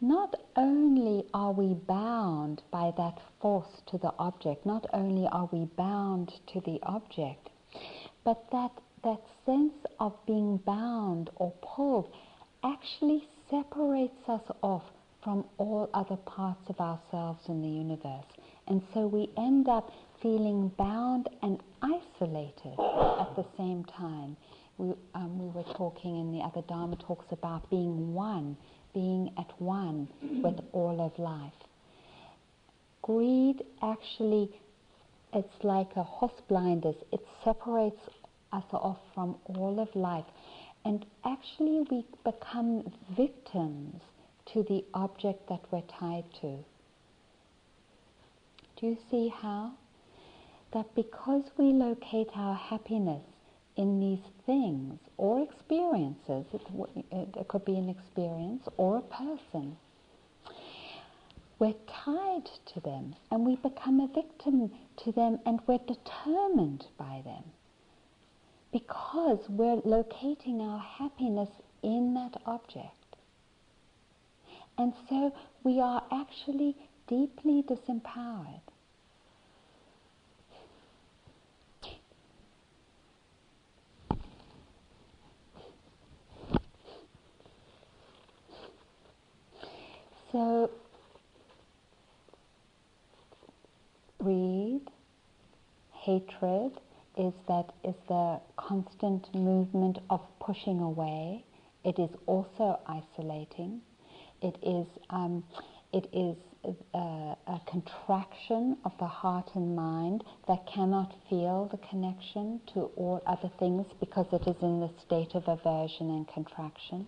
Not 0.00 0.34
only 0.56 1.24
are 1.32 1.52
we 1.52 1.74
bound 1.74 2.62
by 2.70 2.92
that 2.96 3.20
force 3.40 3.82
to 3.86 3.98
the 3.98 4.12
object, 4.18 4.66
not 4.66 4.86
only 4.92 5.28
are 5.30 5.48
we 5.52 5.66
bound 5.76 6.32
to 6.48 6.60
the 6.60 6.80
object, 6.82 7.50
but 8.24 8.50
that, 8.50 8.72
that 9.04 9.20
sense 9.46 9.74
of 10.00 10.14
being 10.26 10.58
bound 10.58 11.30
or 11.36 11.52
pulled 11.62 12.12
actually 12.64 13.28
separates 13.50 14.28
us 14.28 14.42
off 14.62 14.82
from 15.22 15.44
all 15.58 15.88
other 15.94 16.16
parts 16.16 16.68
of 16.68 16.80
ourselves 16.80 17.40
in 17.48 17.62
the 17.62 17.68
universe. 17.68 18.26
And 18.68 18.82
so 18.94 19.06
we 19.06 19.30
end 19.36 19.68
up 19.68 19.90
feeling 20.20 20.70
bound 20.78 21.28
and 21.42 21.60
isolated 21.82 22.78
at 22.78 23.34
the 23.36 23.44
same 23.56 23.84
time. 23.96 24.36
We, 24.78 24.94
um, 25.14 25.38
we 25.38 25.48
were 25.50 25.74
talking 25.74 26.20
in 26.20 26.32
the 26.32 26.44
other 26.44 26.62
Dharma 26.68 26.96
talks 26.96 27.26
about 27.30 27.68
being 27.70 28.14
one 28.14 28.56
being 28.94 29.32
at 29.38 29.50
one 29.60 30.08
with 30.42 30.60
all 30.72 31.00
of 31.00 31.18
life. 31.18 31.52
Greed 33.02 33.62
actually, 33.82 34.50
it's 35.32 35.64
like 35.64 35.88
a 35.96 36.02
horse 36.02 36.40
blinders. 36.48 36.94
It 37.10 37.20
separates 37.44 38.00
us 38.52 38.64
off 38.72 38.98
from 39.14 39.36
all 39.46 39.80
of 39.80 39.94
life. 39.94 40.24
And 40.84 41.06
actually 41.24 41.86
we 41.90 42.04
become 42.24 42.92
victims 43.16 44.02
to 44.46 44.62
the 44.64 44.84
object 44.94 45.48
that 45.48 45.60
we're 45.70 45.82
tied 45.82 46.24
to. 46.40 46.58
Do 48.76 48.86
you 48.86 48.98
see 49.10 49.28
how? 49.28 49.72
That 50.72 50.94
because 50.94 51.44
we 51.56 51.66
locate 51.72 52.28
our 52.34 52.54
happiness 52.54 53.22
in 53.76 54.00
these 54.00 54.24
things 54.44 54.98
or 55.16 55.42
experiences. 55.42 56.44
It, 56.52 57.48
could 57.48 57.64
be 57.64 57.76
an 57.76 57.88
experience 57.88 58.66
or 58.76 58.98
a 58.98 59.02
person. 59.02 59.76
We're 61.58 61.74
tied 61.86 62.50
to 62.74 62.80
them 62.80 63.14
and 63.30 63.46
we 63.46 63.56
become 63.56 64.00
a 64.00 64.08
victim 64.08 64.72
to 65.04 65.12
them 65.12 65.38
and 65.46 65.60
we're 65.66 65.78
determined 65.78 66.86
by 66.98 67.22
them 67.24 67.44
because 68.72 69.40
we're 69.48 69.80
locating 69.84 70.60
our 70.60 70.78
happiness 70.78 71.50
in 71.82 72.14
that 72.14 72.40
object. 72.46 72.96
And 74.78 74.94
so 75.08 75.34
we 75.62 75.80
are 75.80 76.02
actually 76.10 76.76
deeply 77.06 77.62
disempowered. 77.62 78.60
So, 90.32 90.70
greed, 94.18 94.80
hatred 95.92 96.72
is 97.16 97.32
that 97.48 97.72
is 97.84 97.94
the 98.08 98.40
constant 98.56 99.34
movement 99.34 99.98
of 100.10 100.20
pushing 100.40 100.80
away. 100.80 101.44
It 101.84 101.98
is 101.98 102.10
also 102.26 102.80
isolating. 102.86 103.80
It 104.40 104.56
is 104.62 104.86
um, 105.10 105.44
it 105.92 106.08
is 106.12 106.36
a, 106.64 106.98
a, 106.98 107.60
contraction 107.66 108.78
of 108.84 108.92
the 108.98 109.06
heart 109.06 109.50
and 109.54 109.76
mind 109.76 110.24
that 110.48 110.66
cannot 110.72 111.12
feel 111.28 111.68
the 111.70 111.78
connection 111.88 112.60
to 112.72 112.90
all 112.96 113.20
other 113.26 113.50
things 113.58 113.86
because 114.00 114.26
it 114.32 114.46
is 114.48 114.56
in 114.62 114.80
the 114.80 114.90
state 115.04 115.34
of 115.34 115.42
aversion 115.48 116.08
and 116.10 116.26
contraction. 116.28 117.06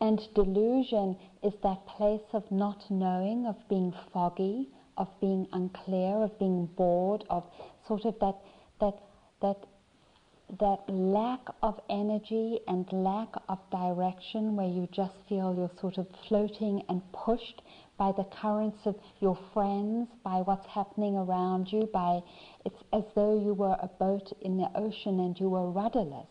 And 0.00 0.20
delusion 0.34 1.16
is 1.42 1.54
that 1.62 1.86
place 1.86 2.26
of 2.32 2.50
not 2.50 2.84
knowing, 2.90 3.46
of 3.46 3.56
being 3.68 3.94
foggy, 4.12 4.68
of 4.96 5.08
being 5.20 5.46
unclear, 5.52 6.22
of 6.22 6.38
being 6.38 6.66
bored, 6.76 7.24
of 7.30 7.44
sort 7.86 8.04
of 8.04 8.18
that 8.20 8.36
that 8.80 8.98
that 9.40 9.66
that 10.58 10.80
lack 10.88 11.40
of 11.62 11.80
energy 11.88 12.60
and 12.68 12.86
lack 12.92 13.28
of 13.48 13.58
direction 13.70 14.56
where 14.56 14.68
you 14.68 14.86
just 14.92 15.14
feel 15.28 15.54
you're 15.56 15.70
sort 15.80 15.98
of 15.98 16.06
floating 16.28 16.82
and 16.88 17.00
pushed 17.12 17.62
by 17.96 18.12
the 18.12 18.24
currents 18.40 18.78
of 18.84 18.96
your 19.20 19.38
friends, 19.52 20.08
by 20.22 20.36
what's 20.42 20.66
happening 20.66 21.16
around 21.16 21.72
you, 21.72 21.88
by 21.92 22.20
it's 22.64 22.82
as 22.92 23.04
though 23.14 23.38
you 23.38 23.54
were 23.54 23.76
a 23.80 23.86
boat 23.86 24.32
in 24.42 24.56
the 24.56 24.68
ocean 24.74 25.20
and 25.20 25.38
you 25.38 25.48
were 25.48 25.70
rudderless. 25.70 26.26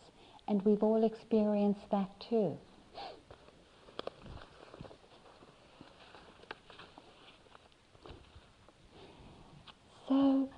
And 0.48 0.62
we've 0.64 0.84
all 0.84 1.04
experienced 1.06 1.90
that 1.92 2.10
too. 2.30 2.58
So, 10.10 10.50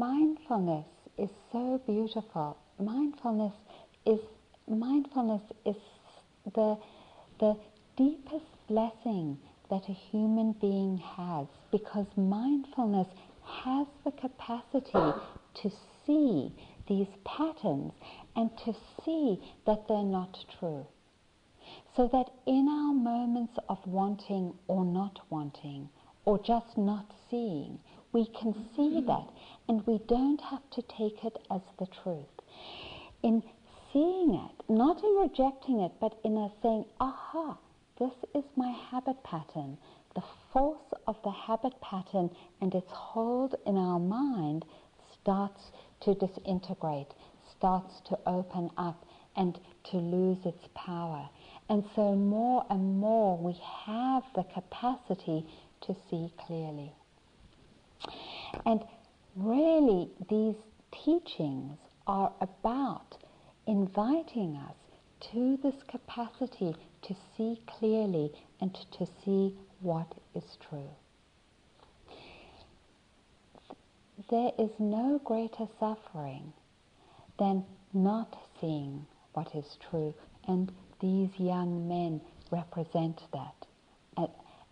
mindfulness 0.00 0.86
is 1.18 1.28
so 1.52 1.78
beautiful. 1.86 2.56
Mindfulness 2.78 3.52
is 4.06 4.20
mindfulness 4.66 5.42
is 5.66 5.76
the 6.54 6.78
the 7.38 7.54
deepest 7.98 8.50
blessing 8.66 9.36
that 9.68 9.82
a 9.90 9.92
human 9.92 10.52
being 10.52 10.96
has 10.96 11.46
because 11.70 12.06
mindfulness 12.16 13.08
has 13.44 13.86
the 14.04 14.12
capacity 14.12 15.20
to 15.60 15.70
see 16.06 16.50
these 16.88 17.12
patterns 17.26 17.92
and 18.36 18.50
to 18.64 18.72
see 19.04 19.38
that 19.66 19.86
they're 19.86 20.02
not 20.02 20.34
true. 20.58 20.86
So 21.94 22.08
that 22.10 22.30
in 22.46 22.66
our 22.68 22.94
moments 22.94 23.52
of 23.68 23.78
wanting 23.86 24.54
or 24.66 24.86
not 24.86 25.20
wanting, 25.28 25.90
or 26.24 26.38
just 26.38 26.78
not 26.78 27.06
seeing, 27.30 27.78
we 28.12 28.26
can 28.26 28.52
see 28.74 29.00
mm. 29.00 29.06
that 29.06 29.28
and 29.68 29.86
we 29.86 29.98
don't 30.08 30.40
have 30.40 30.68
to 30.70 30.82
take 30.82 31.24
it 31.24 31.38
as 31.50 31.60
the 31.78 31.86
truth. 32.02 32.26
In 33.22 33.42
seeing 33.92 34.34
it, 34.34 34.64
not 34.68 35.02
in 35.02 35.16
rejecting 35.16 35.80
it, 35.80 35.92
but 36.00 36.18
in 36.24 36.36
a 36.36 36.50
saying, 36.62 36.84
aha, 37.00 37.58
this 37.98 38.12
is 38.34 38.44
my 38.56 38.70
habit 38.90 39.22
pattern. 39.22 39.76
The 40.14 40.22
force 40.52 40.92
of 41.06 41.16
the 41.22 41.30
habit 41.30 41.80
pattern 41.80 42.30
and 42.60 42.74
its 42.74 42.90
hold 42.90 43.54
in 43.66 43.76
our 43.76 44.00
mind 44.00 44.64
starts 45.20 45.70
to 46.00 46.14
disintegrate, 46.14 47.14
starts 47.56 48.00
to 48.08 48.18
open 48.26 48.70
up 48.76 49.04
and 49.36 49.58
to 49.90 49.98
lose 49.98 50.38
its 50.44 50.64
power. 50.74 51.28
And 51.68 51.84
so 51.94 52.16
more 52.16 52.66
and 52.70 52.98
more 52.98 53.38
we 53.38 53.56
have 53.86 54.24
the 54.34 54.44
capacity 54.44 55.46
to 55.82 55.94
see 56.10 56.32
clearly. 56.46 56.92
And 58.66 58.84
really 59.36 60.10
these 60.28 60.56
teachings 60.92 61.78
are 62.06 62.32
about 62.40 63.16
inviting 63.66 64.56
us 64.56 64.74
to 65.32 65.58
this 65.62 65.82
capacity 65.88 66.74
to 67.02 67.14
see 67.36 67.60
clearly 67.66 68.32
and 68.60 68.74
to 68.92 69.06
see 69.24 69.56
what 69.80 70.14
is 70.34 70.56
true. 70.68 70.90
There 74.30 74.52
is 74.58 74.70
no 74.78 75.20
greater 75.24 75.66
suffering 75.78 76.52
than 77.38 77.64
not 77.92 78.36
seeing 78.60 79.06
what 79.32 79.54
is 79.54 79.76
true, 79.90 80.14
and 80.46 80.72
these 81.00 81.30
young 81.38 81.88
men 81.88 82.20
represent 82.50 83.22
that. 83.32 83.66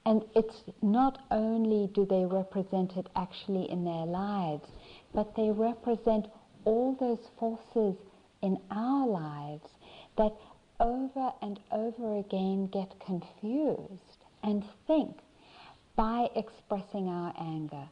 And, 0.09 0.25
it's 0.35 0.63
not 0.81 1.19
only 1.31 1.91
do 1.93 2.07
they 2.07 2.25
represent 2.25 2.97
it 2.97 3.11
actually 3.15 3.71
in 3.71 3.85
their 3.85 4.07
lives, 4.07 4.67
but 5.13 5.37
they 5.37 5.51
represent 5.51 6.29
all 6.65 6.97
those 6.99 7.29
forces 7.39 7.95
in 8.41 8.59
our 8.71 9.07
lives 9.07 9.69
that 10.17 10.33
over 10.81 11.31
and 11.43 11.61
over 11.71 12.17
again 12.21 12.69
get 12.69 12.99
confused 13.05 14.25
and 14.43 14.65
think 14.87 15.19
by 15.95 16.31
expressing 16.35 17.09
our 17.09 17.35
anger, 17.39 17.87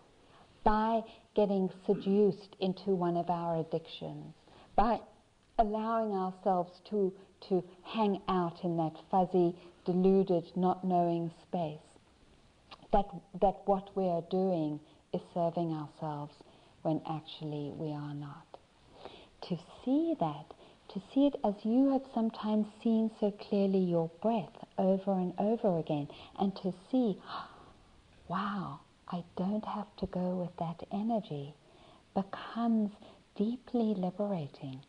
by 0.64 1.02
getting 1.34 1.68
seduced 1.86 2.56
into 2.60 2.92
one 2.92 3.18
of 3.18 3.28
our 3.28 3.60
addictions, 3.60 4.32
by 4.74 4.98
allowing 5.58 6.12
ourselves 6.12 6.80
to, 6.88 7.12
to 7.50 7.62
hang 7.82 8.22
out 8.26 8.64
in 8.64 8.78
that 8.78 8.96
fuzzy, 9.10 9.54
deluded, 9.84 10.44
not 10.56 10.82
knowing 10.82 11.30
space, 11.42 11.85
that, 12.92 13.06
that 13.40 13.56
what 13.64 13.96
we 13.96 14.04
are 14.04 14.24
doing 14.30 14.80
is 15.12 15.20
serving 15.34 15.72
ourselves 15.72 16.34
when 16.82 17.00
actually 17.08 17.72
we 17.76 17.92
are 17.92 18.14
not 18.14 18.46
to 19.48 19.56
see 19.84 20.14
that, 20.18 20.54
to 20.88 21.00
see 21.12 21.26
it 21.26 21.36
as 21.44 21.54
you 21.62 21.90
have 21.92 22.02
sometimes 22.14 22.66
seen 22.82 23.10
so 23.20 23.30
clearly 23.48 23.78
your 23.78 24.10
breath 24.22 24.64
over 24.78 25.12
and 25.12 25.32
over 25.38 25.78
again, 25.78 26.08
and 26.38 26.54
to 26.56 26.72
see, 26.90 27.18
wow, 28.28 28.80
I 29.10 29.22
don't 29.36 29.64
have 29.64 29.94
to 29.98 30.06
go 30.06 30.36
with 30.36 30.56
that 30.58 30.86
energy, 30.92 31.54
becomes 32.14 32.90
deeply 33.36 33.94
liberating. 33.96 34.80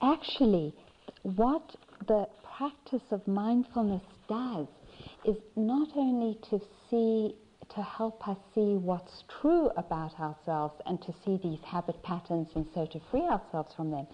Actually, 0.00 0.74
what 1.22 1.74
the 2.06 2.26
practice 2.56 3.02
of 3.10 3.26
mindfulness 3.26 4.02
does 4.28 4.66
is 5.24 5.36
not 5.56 5.88
only 5.96 6.38
to 6.50 6.60
see 6.88 7.34
to 7.74 7.82
help 7.82 8.28
us 8.28 8.36
see 8.54 8.76
what's 8.76 9.24
true 9.40 9.70
about 9.76 10.12
ourselves 10.20 10.74
and 10.86 11.00
to 11.00 11.12
see 11.24 11.40
these 11.42 11.58
habit 11.64 12.00
patterns 12.02 12.48
and 12.54 12.66
so 12.74 12.86
to 12.86 13.00
free 13.10 13.22
ourselves 13.22 13.72
from 13.74 13.90
them, 13.90 14.06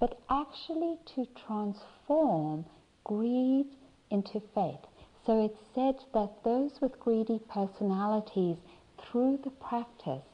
but 0.00 0.18
actually 0.30 0.96
to 1.14 1.26
transform 1.46 2.64
greed 3.04 3.66
into 4.10 4.40
faith. 4.54 4.80
So 5.26 5.44
it's 5.44 5.60
said 5.74 5.96
that 6.14 6.42
those 6.42 6.72
with 6.80 6.98
greedy 6.98 7.40
personalities 7.52 8.56
through 8.98 9.40
the 9.44 9.50
practice 9.50 10.24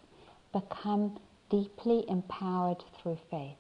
become 0.53 1.18
deeply 1.50 2.05
empowered 2.09 2.82
through 3.03 3.18
faith. 3.30 3.57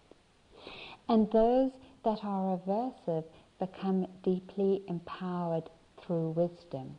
And 1.08 1.30
those 1.32 1.72
that 2.04 2.20
are 2.22 2.58
aversive 2.58 3.24
become 3.62 4.08
deeply 4.24 4.82
empowered 4.88 5.70
through 6.00 6.30
wisdom. 6.30 6.98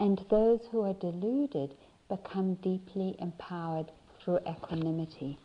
And 0.00 0.18
those 0.28 0.58
who 0.72 0.80
are 0.82 0.94
deluded 0.94 1.76
become 2.08 2.54
deeply 2.54 3.14
empowered 3.20 3.92
through 4.18 4.40
equanimity. 4.48 5.38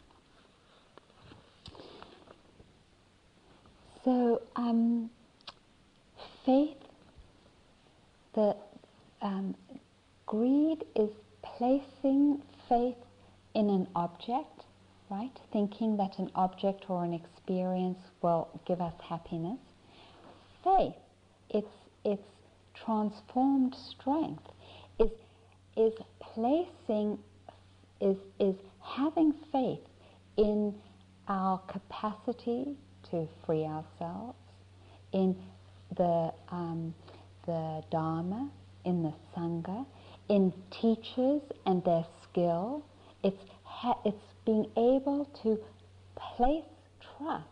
So, 4.03 4.41
um, 4.55 5.11
faith, 6.45 6.77
the 8.33 8.55
um, 9.21 9.55
greed 10.25 10.83
is 10.95 11.11
placing 11.43 12.41
faith 12.67 12.97
in 13.53 13.69
an 13.69 13.87
object, 13.95 14.63
right? 15.11 15.39
Thinking 15.53 15.97
that 15.97 16.17
an 16.17 16.31
object 16.33 16.89
or 16.89 17.03
an 17.03 17.13
experience 17.13 17.99
will 18.23 18.47
give 18.65 18.81
us 18.81 18.93
happiness. 19.07 19.59
Faith, 20.65 20.95
it's 21.51 21.67
it's 22.03 22.23
transformed 22.73 23.75
strength. 23.91 24.43
Is, 24.99 25.11
is 25.77 25.93
placing, 26.33 27.19
is, 28.01 28.17
is 28.39 28.55
having 28.81 29.33
faith 29.51 29.79
in 30.37 30.73
our 31.27 31.59
capacity 31.67 32.75
to 33.11 33.27
free 33.45 33.63
ourselves, 33.63 34.37
in 35.13 35.35
the, 35.97 36.31
um, 36.49 36.93
the 37.45 37.83
Dharma, 37.91 38.49
in 38.85 39.03
the 39.03 39.13
Sangha, 39.35 39.85
in 40.29 40.51
teachers 40.71 41.41
and 41.65 41.83
their 41.83 42.05
skill. 42.23 42.83
It's, 43.23 43.43
ha- 43.63 43.99
it's 44.05 44.17
being 44.45 44.65
able 44.77 45.29
to 45.43 45.59
place 46.15 46.63
trust 47.17 47.45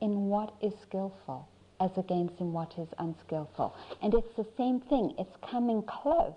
in 0.00 0.26
what 0.28 0.54
is 0.60 0.72
skillful 0.82 1.48
as 1.80 1.90
against 1.96 2.40
in 2.40 2.52
what 2.52 2.72
is 2.78 2.88
unskillful. 2.98 3.74
And 4.02 4.14
it's 4.14 4.34
the 4.36 4.46
same 4.56 4.80
thing. 4.80 5.14
It's 5.18 5.36
coming 5.50 5.82
close, 5.82 6.34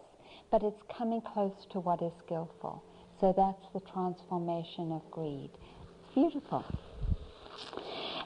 but 0.51 0.63
it's 0.63 0.81
coming 0.95 1.21
close 1.21 1.65
to 1.71 1.79
what 1.79 2.01
is 2.01 2.11
skillful. 2.25 2.83
So 3.19 3.33
that's 3.35 3.65
the 3.73 3.91
transformation 3.91 4.91
of 4.91 5.01
greed. 5.11 5.51
It's 5.53 6.13
beautiful. 6.13 6.65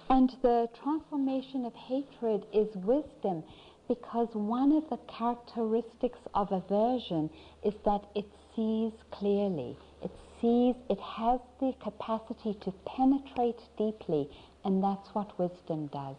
And 0.09 0.36
the 0.41 0.70
transformation 0.82 1.66
of 1.66 1.74
hatred 1.74 2.45
is 2.53 2.68
wisdom 2.76 3.43
because 3.88 4.30
one 4.34 4.72
of 4.72 4.89
the 4.89 4.97
characteristics 5.11 6.20
of 6.34 6.51
aversion 6.51 7.30
is 7.63 7.74
that 7.86 8.03
it 8.16 8.26
sees 8.55 8.93
clearly. 9.11 9.78
It 10.03 10.11
sees, 10.41 10.76
it 10.89 10.99
has 10.99 11.39
the 11.59 11.74
capacity 11.82 12.57
to 12.61 12.72
penetrate 12.86 13.59
deeply, 13.78 14.30
and 14.63 14.84
that's 14.84 15.09
what 15.13 15.38
wisdom 15.39 15.88
does. 15.88 16.16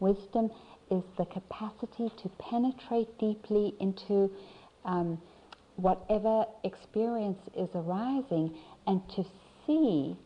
Wisdom 0.00 0.50
is 0.90 1.02
the 1.16 1.26
capacity 1.26 2.10
to 2.22 2.28
penetrate 2.38 3.16
deeply 3.18 3.74
into 3.78 4.30
um, 4.84 5.20
whatever 5.76 6.44
experience 6.64 7.38
is 7.56 7.68
arising 7.74 8.54
and 8.86 9.00
to 9.10 9.24
see, 9.66 10.16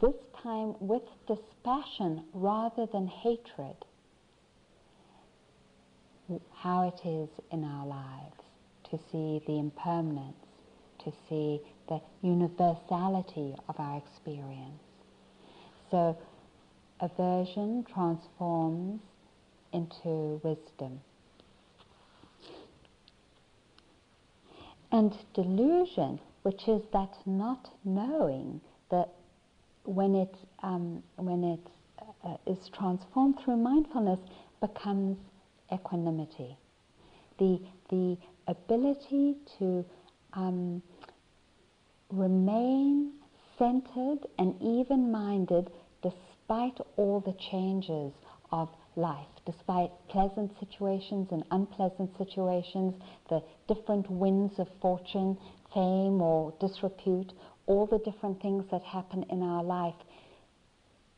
this 0.00 0.14
time 0.42 0.74
with 0.80 1.02
dispassion 1.26 2.22
rather 2.34 2.86
than 2.92 3.06
hatred, 3.06 3.76
how 6.54 6.88
it 6.88 7.08
is 7.08 7.28
in 7.50 7.64
our 7.64 7.86
lives, 7.86 8.36
to 8.90 8.98
see 9.10 9.42
the 9.46 9.58
impermanence, 9.58 10.36
to 11.02 11.12
see 11.28 11.60
the 11.88 12.00
universality 12.22 13.54
of 13.68 13.74
our 13.78 13.96
experience. 13.98 14.82
So 15.90 16.16
aversion 17.00 17.84
transforms 17.92 19.00
into 19.72 20.40
wisdom. 20.42 21.00
And 24.92 25.12
delusion, 25.34 26.20
which 26.42 26.68
is 26.68 26.82
that 26.92 27.12
not 27.26 27.68
knowing 27.84 28.60
that 28.90 29.10
when 29.84 30.14
it, 30.14 30.34
um, 30.62 31.02
when 31.16 31.44
it 31.44 31.60
uh, 32.24 32.36
is 32.46 32.68
transformed 32.68 33.38
through 33.44 33.56
mindfulness, 33.56 34.20
becomes 34.60 35.18
equanimity. 35.72 36.56
The, 37.38 37.60
the 37.90 38.16
ability 38.46 39.36
to 39.58 39.84
um, 40.32 40.82
remain 42.10 43.12
centered 43.58 44.26
and 44.38 44.54
even 44.62 45.10
minded 45.10 45.70
despite 46.46 46.78
all 46.96 47.20
the 47.26 47.34
changes 47.50 48.12
of 48.52 48.68
life, 48.94 49.26
despite 49.44 49.90
pleasant 50.08 50.52
situations 50.60 51.26
and 51.32 51.42
unpleasant 51.50 52.08
situations, 52.16 52.94
the 53.28 53.42
different 53.66 54.08
winds 54.08 54.56
of 54.60 54.68
fortune, 54.80 55.36
fame 55.74 56.22
or 56.22 56.54
disrepute, 56.60 57.32
all 57.66 57.84
the 57.86 57.98
different 57.98 58.40
things 58.40 58.64
that 58.70 58.82
happen 58.82 59.24
in 59.28 59.42
our 59.42 59.64
life, 59.64 59.96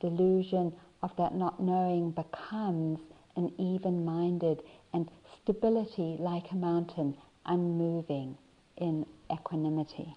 delusion 0.01 0.72
of 1.03 1.11
that 1.18 1.35
not 1.35 1.61
knowing 1.61 2.11
becomes 2.11 2.99
an 3.37 3.53
even 3.59 4.07
minded 4.07 4.62
and 4.95 5.11
stability 5.43 6.16
like 6.18 6.51
a 6.53 6.57
mountain, 6.57 7.14
unmoving 7.45 8.35
in 8.79 9.05
equanimity. 9.31 10.16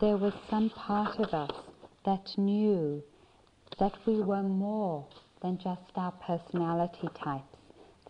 There 0.00 0.16
was 0.16 0.32
some 0.50 0.70
part 0.70 1.20
of 1.20 1.32
us 1.32 1.50
that 2.04 2.36
knew 2.36 3.04
that 3.78 3.92
we 4.04 4.20
were 4.20 4.42
more 4.42 5.06
than 5.42 5.58
just 5.58 5.92
our 5.94 6.10
personality 6.10 7.08
types. 7.14 7.56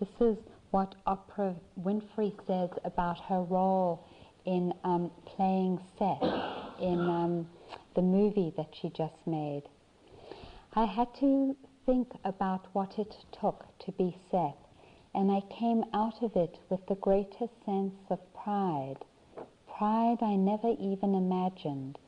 This 0.01 0.09
is 0.21 0.39
what 0.71 0.95
Oprah 1.07 1.55
Winfrey 1.79 2.33
says 2.47 2.71
about 2.87 3.21
her 3.21 3.43
role 3.43 4.07
in 4.47 4.73
um, 4.85 5.11
playing 5.27 5.79
Sethe 6.01 6.81
in 6.81 6.99
um, 6.99 7.47
the 7.95 8.01
movie 8.01 8.55
that 8.57 8.75
she 8.81 8.89
just 8.89 9.27
made. 9.27 9.65
I 10.73 10.87
had 10.87 11.15
to 11.21 11.55
think 11.85 12.09
about 12.25 12.69
what 12.73 12.99
it 12.99 13.15
took 13.39 13.67
to 13.81 13.93
be 13.93 14.17
Sethe, 14.33 14.64
and 15.15 15.31
I 15.31 15.41
came 15.43 15.85
out 15.93 16.23
of 16.23 16.37
it 16.37 16.59
with 16.69 16.87
the 16.87 16.97
greatest 16.97 17.65
sense 17.65 17.95
of 18.11 18.19
pride 18.35 19.05
pride 19.77 20.23
I 20.23 20.37
never 20.37 20.75
even 20.79 21.17
imagined. 21.17 21.99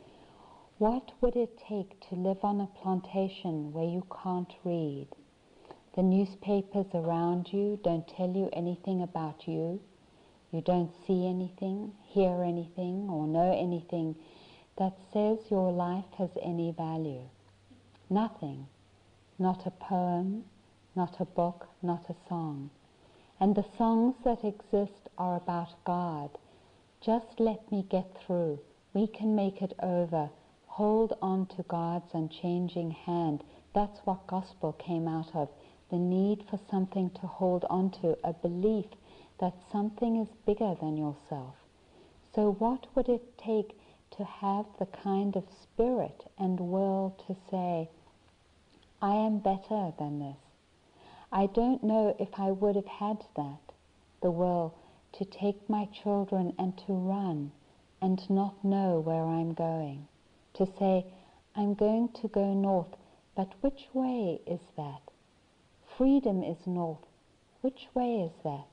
What 0.79 1.11
would 1.21 1.35
it 1.35 1.59
take 1.59 1.99
to 2.09 2.15
live 2.15 2.45
on 2.45 2.61
a 2.61 2.81
plantation 2.81 3.73
where 3.73 3.89
you 3.89 4.07
can't 4.23 4.53
read? 4.63 5.09
The 5.97 6.03
newspapers 6.03 6.87
around 6.95 7.53
you 7.53 7.81
don't 7.83 8.07
tell 8.07 8.31
you 8.31 8.51
anything 8.53 9.03
about 9.03 9.49
you. 9.49 9.81
You 10.53 10.61
don't 10.61 10.93
see 11.07 11.27
anything, 11.27 11.93
hear 12.05 12.45
anything, 12.45 13.09
or 13.11 13.27
know 13.27 13.53
anything 13.53 14.15
that 14.79 14.97
says 15.13 15.39
your 15.51 15.73
life 15.73 16.13
has 16.19 16.31
any 16.41 16.71
value. 16.71 17.23
Nothing. 18.09 18.69
Not 19.39 19.67
a 19.67 19.71
poem, 19.71 20.45
not 20.95 21.21
a 21.21 21.25
book, 21.25 21.67
not 21.83 22.09
a 22.09 22.15
song. 22.29 22.71
And 23.39 23.55
the 23.55 23.67
songs 23.77 24.17
that 24.25 24.45
exist 24.45 25.09
are 25.19 25.37
about 25.37 25.75
God 25.85 26.31
just 27.01 27.39
let 27.39 27.71
me 27.71 27.87
get 27.89 28.17
through. 28.27 28.59
We 28.93 29.07
can 29.07 29.37
make 29.37 29.63
it 29.63 29.75
over. 29.81 30.31
Hold 30.67 31.17
on 31.23 31.47
to 31.55 31.63
God's 31.63 32.13
unchanging 32.15 32.91
hand. 32.91 33.45
That's 33.75 34.01
what 34.05 34.27
gospel 34.27 34.73
came 34.73 35.07
out 35.07 35.35
of. 35.35 35.49
The 35.91 35.99
need 35.99 36.43
for 36.51 36.59
something 36.69 37.11
to 37.11 37.27
hold 37.27 37.65
on 37.71 37.91
to, 38.03 38.19
a 38.25 38.33
belief 38.33 38.87
that 39.39 39.55
something 39.71 40.17
is 40.17 40.29
bigger 40.47 40.75
than 40.81 40.97
yourself. 40.97 41.55
So, 42.35 42.53
what 42.53 42.87
would 42.97 43.09
it 43.09 43.39
take 43.39 43.79
to 44.17 44.25
have 44.25 44.67
the 44.79 44.87
kind 44.87 45.37
of 45.37 45.45
spirit 45.63 46.25
and 46.39 46.59
will 46.59 47.15
to 47.29 47.37
say, 47.51 47.89
I 49.01 49.15
am 49.15 49.39
better 49.39 49.93
than 49.99 50.19
this? 50.19 50.46
I 51.33 51.47
don't 51.47 51.83
know 51.83 52.15
if 52.19 52.39
I 52.39 52.53
would 52.53 52.77
have 52.77 52.87
had 52.87 53.25
that, 53.35 53.73
the 54.23 54.31
will 54.31 54.75
to 55.13 55.25
take 55.25 55.69
my 55.69 55.87
children 55.87 56.55
and 56.59 56.77
to 56.87 56.93
run 56.93 57.53
and 58.01 58.29
not 58.31 58.65
know 58.65 59.01
where 59.01 59.25
I'm 59.25 59.55
going. 59.55 60.07
To 60.55 60.67
say, 60.79 61.07
I'm 61.55 61.75
going 61.75 62.11
to 62.21 62.29
go 62.29 62.55
north, 62.55 62.97
but 63.35 63.53
which 63.61 63.89
way 63.93 64.41
is 64.47 64.61
that? 64.77 65.01
Freedom 65.97 66.43
is 66.43 66.67
north. 66.67 67.07
Which 67.63 67.89
way 67.95 68.21
is 68.21 68.33
that? 68.45 68.67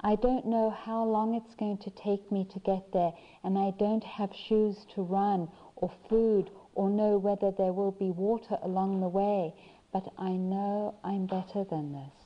I 0.00 0.14
don't 0.14 0.46
know 0.46 0.70
how 0.70 1.02
long 1.04 1.34
it's 1.34 1.56
going 1.56 1.78
to 1.78 1.90
take 1.90 2.30
me 2.30 2.44
to 2.52 2.60
get 2.60 2.92
there, 2.92 3.14
and 3.42 3.58
I 3.58 3.72
don't 3.72 4.04
have 4.04 4.32
shoes 4.32 4.86
to 4.94 5.02
run 5.02 5.48
or 5.74 5.90
food 6.08 6.50
or 6.74 6.88
know 6.88 7.18
whether 7.18 7.50
there 7.50 7.72
will 7.72 7.90
be 7.90 8.10
water 8.10 8.58
along 8.62 9.00
the 9.00 9.08
way, 9.08 9.54
but 9.92 10.12
I 10.18 10.30
know 10.30 10.94
I'm 11.02 11.26
better 11.26 11.64
than 11.64 11.92
this. 11.92 12.18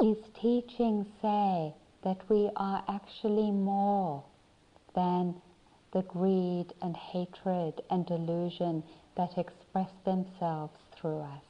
His 0.00 0.16
teachings 0.40 1.06
say 1.20 1.74
that 2.02 2.18
we 2.30 2.50
are 2.56 2.82
actually 2.88 3.50
more 3.50 4.24
than 4.94 5.34
the 5.92 6.02
greed 6.02 6.72
and 6.80 6.96
hatred 6.96 7.82
and 7.90 8.06
delusion 8.06 8.82
that 9.16 9.36
express 9.36 9.90
themselves 10.04 10.78
through 10.96 11.20
us. 11.20 11.42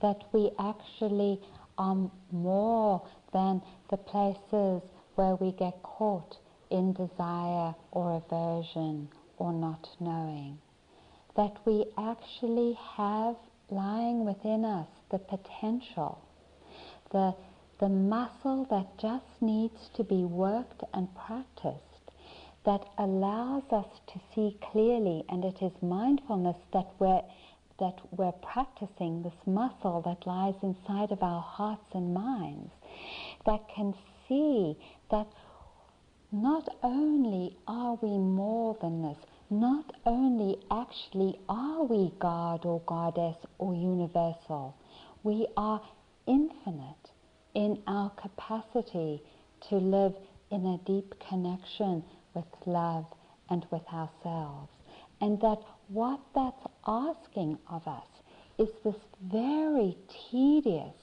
That 0.00 0.22
we 0.32 0.50
actually 0.58 1.40
are 1.76 2.10
more 2.30 3.02
than 3.32 3.62
the 3.90 3.96
places 3.96 4.82
where 5.16 5.34
we 5.36 5.52
get 5.52 5.82
caught 5.82 6.38
in 6.70 6.92
desire 6.92 7.74
or 7.90 8.16
aversion 8.16 9.08
or 9.38 9.52
not 9.52 9.88
knowing. 10.00 10.58
That 11.36 11.56
we 11.64 11.86
actually 11.98 12.78
have 12.96 13.36
lying 13.70 14.24
within 14.24 14.64
us 14.64 14.88
the 15.10 15.18
potential, 15.18 16.20
the 17.10 17.34
the 17.78 17.88
muscle 17.88 18.66
that 18.70 18.98
just 18.98 19.42
needs 19.42 19.90
to 19.94 20.02
be 20.02 20.24
worked 20.24 20.82
and 20.94 21.08
practiced 21.14 21.82
that 22.64 22.82
allows 22.98 23.62
us 23.70 23.86
to 24.06 24.20
see 24.34 24.56
clearly 24.72 25.24
and 25.28 25.44
it 25.44 25.60
is 25.62 25.72
mindfulness 25.82 26.56
that 26.72 26.88
we're 26.98 27.22
that 27.78 27.98
we're 28.10 28.32
practicing 28.32 29.22
this 29.22 29.46
muscle 29.46 30.00
that 30.00 30.26
lies 30.26 30.54
inside 30.62 31.12
of 31.12 31.22
our 31.22 31.42
hearts 31.42 31.90
and 31.92 32.14
minds 32.14 32.72
that 33.44 33.60
can 33.68 33.94
see 34.26 34.74
that 35.10 35.28
not 36.32 36.68
only 36.82 37.56
are 37.66 37.98
we 38.02 38.18
more 38.18 38.76
than 38.80 39.02
this, 39.02 39.18
not 39.48 39.92
only 40.04 40.58
actually 40.70 41.38
are 41.48 41.84
we 41.84 42.12
God 42.18 42.64
or 42.66 42.80
Goddess 42.86 43.36
or 43.58 43.74
universal, 43.74 44.74
we 45.22 45.46
are 45.56 45.80
infinite 46.26 47.10
in 47.54 47.80
our 47.86 48.10
capacity 48.10 49.22
to 49.68 49.76
live 49.76 50.14
in 50.50 50.66
a 50.66 50.78
deep 50.84 51.14
connection 51.28 52.02
with 52.34 52.44
love 52.66 53.06
and 53.48 53.64
with 53.70 53.86
ourselves. 53.92 54.70
And 55.20 55.40
that 55.40 55.58
what 55.88 56.20
that's 56.34 56.66
asking 56.86 57.58
of 57.70 57.86
us 57.86 58.06
is 58.58 58.68
this 58.84 58.96
very 59.22 59.96
tedious, 60.30 60.94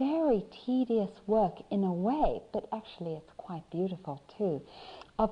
very 0.00 0.42
tedious 0.64 1.10
work 1.26 1.56
in 1.70 1.84
a 1.84 1.92
way, 1.92 2.40
but 2.54 2.66
actually 2.72 3.12
it's 3.12 3.30
quite 3.36 3.62
beautiful 3.70 4.22
too, 4.38 4.62
of 5.18 5.30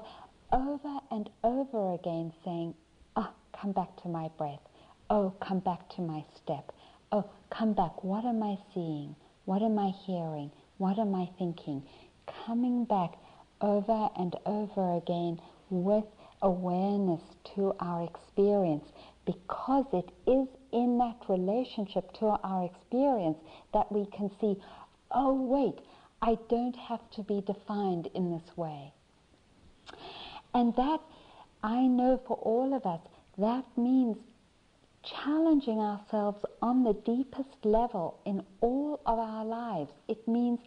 over 0.53 0.99
and 1.11 1.31
over 1.43 1.95
again 1.95 2.31
saying, 2.45 2.75
ah, 3.17 3.33
come 3.59 3.73
back 3.73 3.89
to 4.03 4.09
my 4.09 4.29
breath. 4.37 4.61
Oh, 5.09 5.33
come 5.41 5.61
back 5.61 5.89
to 5.97 6.03
my 6.03 6.23
step. 6.37 6.71
Oh, 7.13 7.25
come 7.51 7.73
back. 7.73 8.05
What 8.05 8.27
am 8.27 8.43
I 8.43 8.59
seeing? 8.75 9.17
What 9.47 9.63
am 9.63 9.79
I 9.79 9.93
hearing? 10.07 10.51
What 10.77 10.99
am 10.99 11.15
I 11.15 11.31
thinking? 11.39 11.83
Coming 12.45 12.85
back 12.85 13.15
over 13.63 14.11
and 14.19 14.37
over 14.45 14.99
again 14.99 15.41
with 15.71 16.05
awareness 16.43 17.23
to 17.55 17.75
our 17.81 18.05
experience 18.05 18.85
because 19.25 19.87
it 19.95 20.11
is 20.31 20.47
in 20.73 20.99
that 20.99 21.17
relationship 21.29 22.13
to 22.15 22.27
our 22.27 22.65
experience 22.65 23.39
that 23.73 23.91
we 23.91 24.07
can 24.07 24.31
see, 24.41 24.57
oh, 25.11 25.35
wait, 25.35 25.85
I 26.23 26.37
don't 26.49 26.77
have 26.77 27.11
to 27.13 27.23
be 27.23 27.43
defined 27.47 28.09
in 28.15 28.31
this 28.31 28.57
way. 28.57 28.93
And 30.55 30.75
that, 30.77 31.01
I 31.63 31.87
know 31.87 32.21
for 32.27 32.37
all 32.37 32.75
of 32.75 32.85
us, 32.87 33.01
that 33.39 33.65
means 33.77 34.17
challenging 35.03 35.79
ourselves 35.79 36.45
on 36.61 36.85
the 36.85 36.95
deepest 36.95 37.65
level 37.65 38.19
in 38.25 38.43
all 38.61 39.01
of 39.07 39.19
our 39.19 39.45
lives. 39.45 39.91
It 40.09 40.27
means 40.27 40.61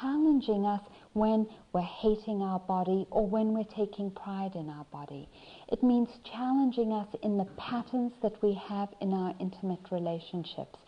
challenging 0.00 0.66
us 0.66 0.82
when 1.12 1.46
we're 1.72 1.80
hating 1.80 2.42
our 2.42 2.60
body 2.60 3.06
or 3.10 3.26
when 3.26 3.52
we're 3.52 3.64
taking 3.64 4.10
pride 4.10 4.54
in 4.54 4.68
our 4.70 4.84
body. 4.92 5.28
It 5.68 5.82
means 5.82 6.08
challenging 6.24 6.92
us 6.92 7.08
in 7.22 7.36
the 7.36 7.46
patterns 7.56 8.12
that 8.22 8.40
we 8.42 8.54
have 8.54 8.88
in 9.00 9.12
our 9.12 9.34
intimate 9.40 9.90
relationships. 9.90 10.78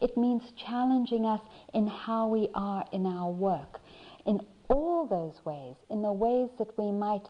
It 0.00 0.16
means 0.16 0.42
challenging 0.56 1.26
us 1.26 1.40
in 1.74 1.86
how 1.86 2.28
we 2.28 2.48
are 2.54 2.84
in 2.92 3.06
our 3.06 3.30
work. 3.30 3.80
In 4.26 4.40
all 4.68 5.06
those 5.06 5.44
ways, 5.44 5.76
in 5.90 6.02
the 6.02 6.12
ways 6.12 6.50
that 6.58 6.76
we 6.78 6.90
might 6.90 7.28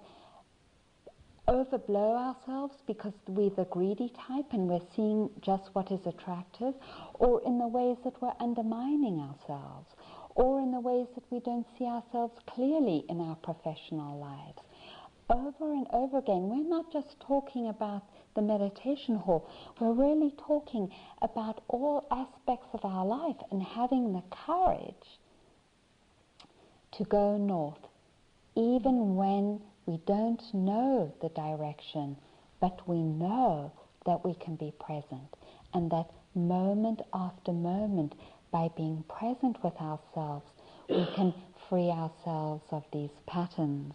overblow 1.48 2.16
ourselves 2.16 2.74
because 2.86 3.12
we're 3.28 3.50
the 3.50 3.64
greedy 3.66 4.12
type 4.26 4.46
and 4.52 4.68
we're 4.68 4.80
seeing 4.94 5.30
just 5.40 5.70
what 5.74 5.90
is 5.92 6.04
attractive, 6.06 6.74
or 7.14 7.40
in 7.44 7.58
the 7.58 7.66
ways 7.66 7.96
that 8.04 8.20
we're 8.20 8.34
undermining 8.40 9.20
ourselves, 9.20 9.86
or 10.36 10.60
in 10.60 10.70
the 10.70 10.80
ways 10.80 11.06
that 11.14 11.24
we 11.30 11.40
don't 11.40 11.66
see 11.78 11.86
ourselves 11.86 12.38
clearly 12.46 13.04
in 13.08 13.20
our 13.20 13.36
professional 13.36 14.18
lives. 14.20 14.60
Over 15.30 15.72
and 15.72 15.86
over 15.92 16.18
again, 16.18 16.48
we're 16.48 16.68
not 16.68 16.92
just 16.92 17.18
talking 17.20 17.68
about 17.68 18.02
the 18.34 18.42
meditation 18.42 19.16
hall, 19.16 19.48
we're 19.80 19.92
really 19.92 20.32
talking 20.46 20.90
about 21.22 21.62
all 21.68 22.06
aspects 22.10 22.68
of 22.74 22.84
our 22.84 23.04
life 23.04 23.36
and 23.50 23.62
having 23.62 24.12
the 24.12 24.22
courage 24.30 25.18
to 26.92 27.04
go 27.04 27.38
north, 27.38 27.88
even 28.54 29.16
when 29.16 29.60
we 29.86 29.98
don't 30.06 30.42
know 30.52 31.12
the 31.22 31.30
direction, 31.30 32.14
but 32.60 32.86
we 32.86 33.02
know 33.02 33.72
that 34.04 34.22
we 34.22 34.34
can 34.34 34.54
be 34.56 34.72
present 34.78 35.34
and 35.72 35.90
that 35.90 36.10
moment 36.34 37.00
after 37.14 37.52
moment 37.52 38.14
by 38.56 38.70
being 38.74 39.04
present 39.06 39.62
with 39.62 39.74
ourselves, 39.82 40.46
we 40.88 41.06
can 41.14 41.34
free 41.68 41.90
ourselves 41.90 42.64
of 42.70 42.82
these 42.90 43.10
patterns. 43.26 43.94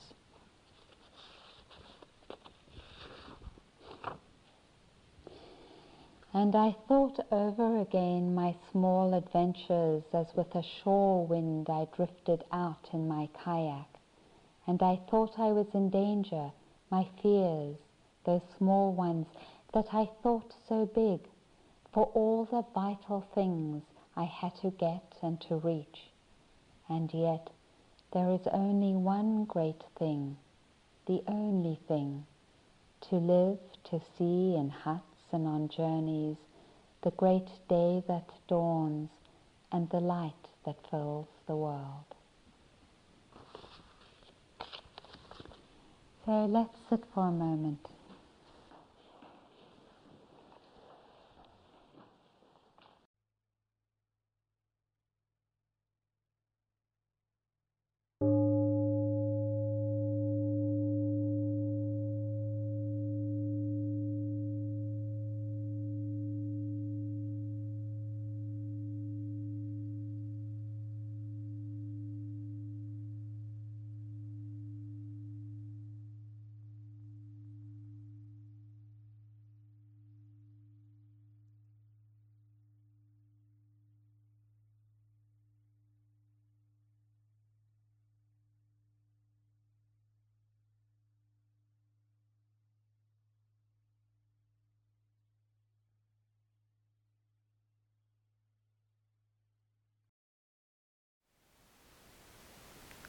And 6.31 6.55
I 6.55 6.75
thought 6.87 7.25
over 7.31 7.79
again 7.81 8.35
my 8.35 8.55
small 8.71 9.15
adventures 9.15 10.03
as 10.13 10.27
with 10.35 10.53
a 10.53 10.61
shore 10.83 11.25
wind 11.25 11.67
I 11.67 11.87
drifted 11.95 12.43
out 12.51 12.87
in 12.93 13.07
my 13.07 13.29
kayak. 13.43 13.89
And 14.67 14.83
I 14.83 14.99
thought 15.09 15.39
I 15.39 15.51
was 15.53 15.73
in 15.73 15.89
danger, 15.89 16.51
my 16.91 17.07
fears, 17.23 17.77
those 18.27 18.43
small 18.59 18.93
ones 18.93 19.25
that 19.73 19.87
I 19.91 20.07
thought 20.21 20.53
so 20.69 20.85
big, 20.85 21.21
for 21.91 22.11
all 22.13 22.45
the 22.45 22.63
vital 22.75 23.25
things 23.33 23.81
I 24.15 24.23
had 24.23 24.55
to 24.57 24.71
get 24.71 25.17
and 25.21 25.39
to 25.41 25.55
reach. 25.55 26.09
And 26.89 27.13
yet, 27.13 27.49
there 28.11 28.29
is 28.29 28.47
only 28.51 28.93
one 28.93 29.45
great 29.45 29.83
thing, 29.97 30.37
the 31.05 31.23
only 31.27 31.79
thing, 31.87 32.25
to 33.09 33.15
live, 33.15 33.59
to 33.85 34.01
see 34.17 34.55
in 34.55 34.69
huts 34.69 35.31
and 35.31 35.47
on 35.47 35.69
journeys, 35.69 36.37
the 37.03 37.11
great 37.11 37.47
day 37.69 38.03
that 38.07 38.29
dawns 38.47 39.09
and 39.71 39.89
the 39.89 39.99
light 39.99 40.33
that 40.65 40.75
fills 40.89 41.27
the 41.47 41.55
world. 41.55 42.05
So 46.25 46.45
let's 46.45 46.77
sit 46.89 47.03
for 47.13 47.27
a 47.27 47.31
moment. 47.31 47.87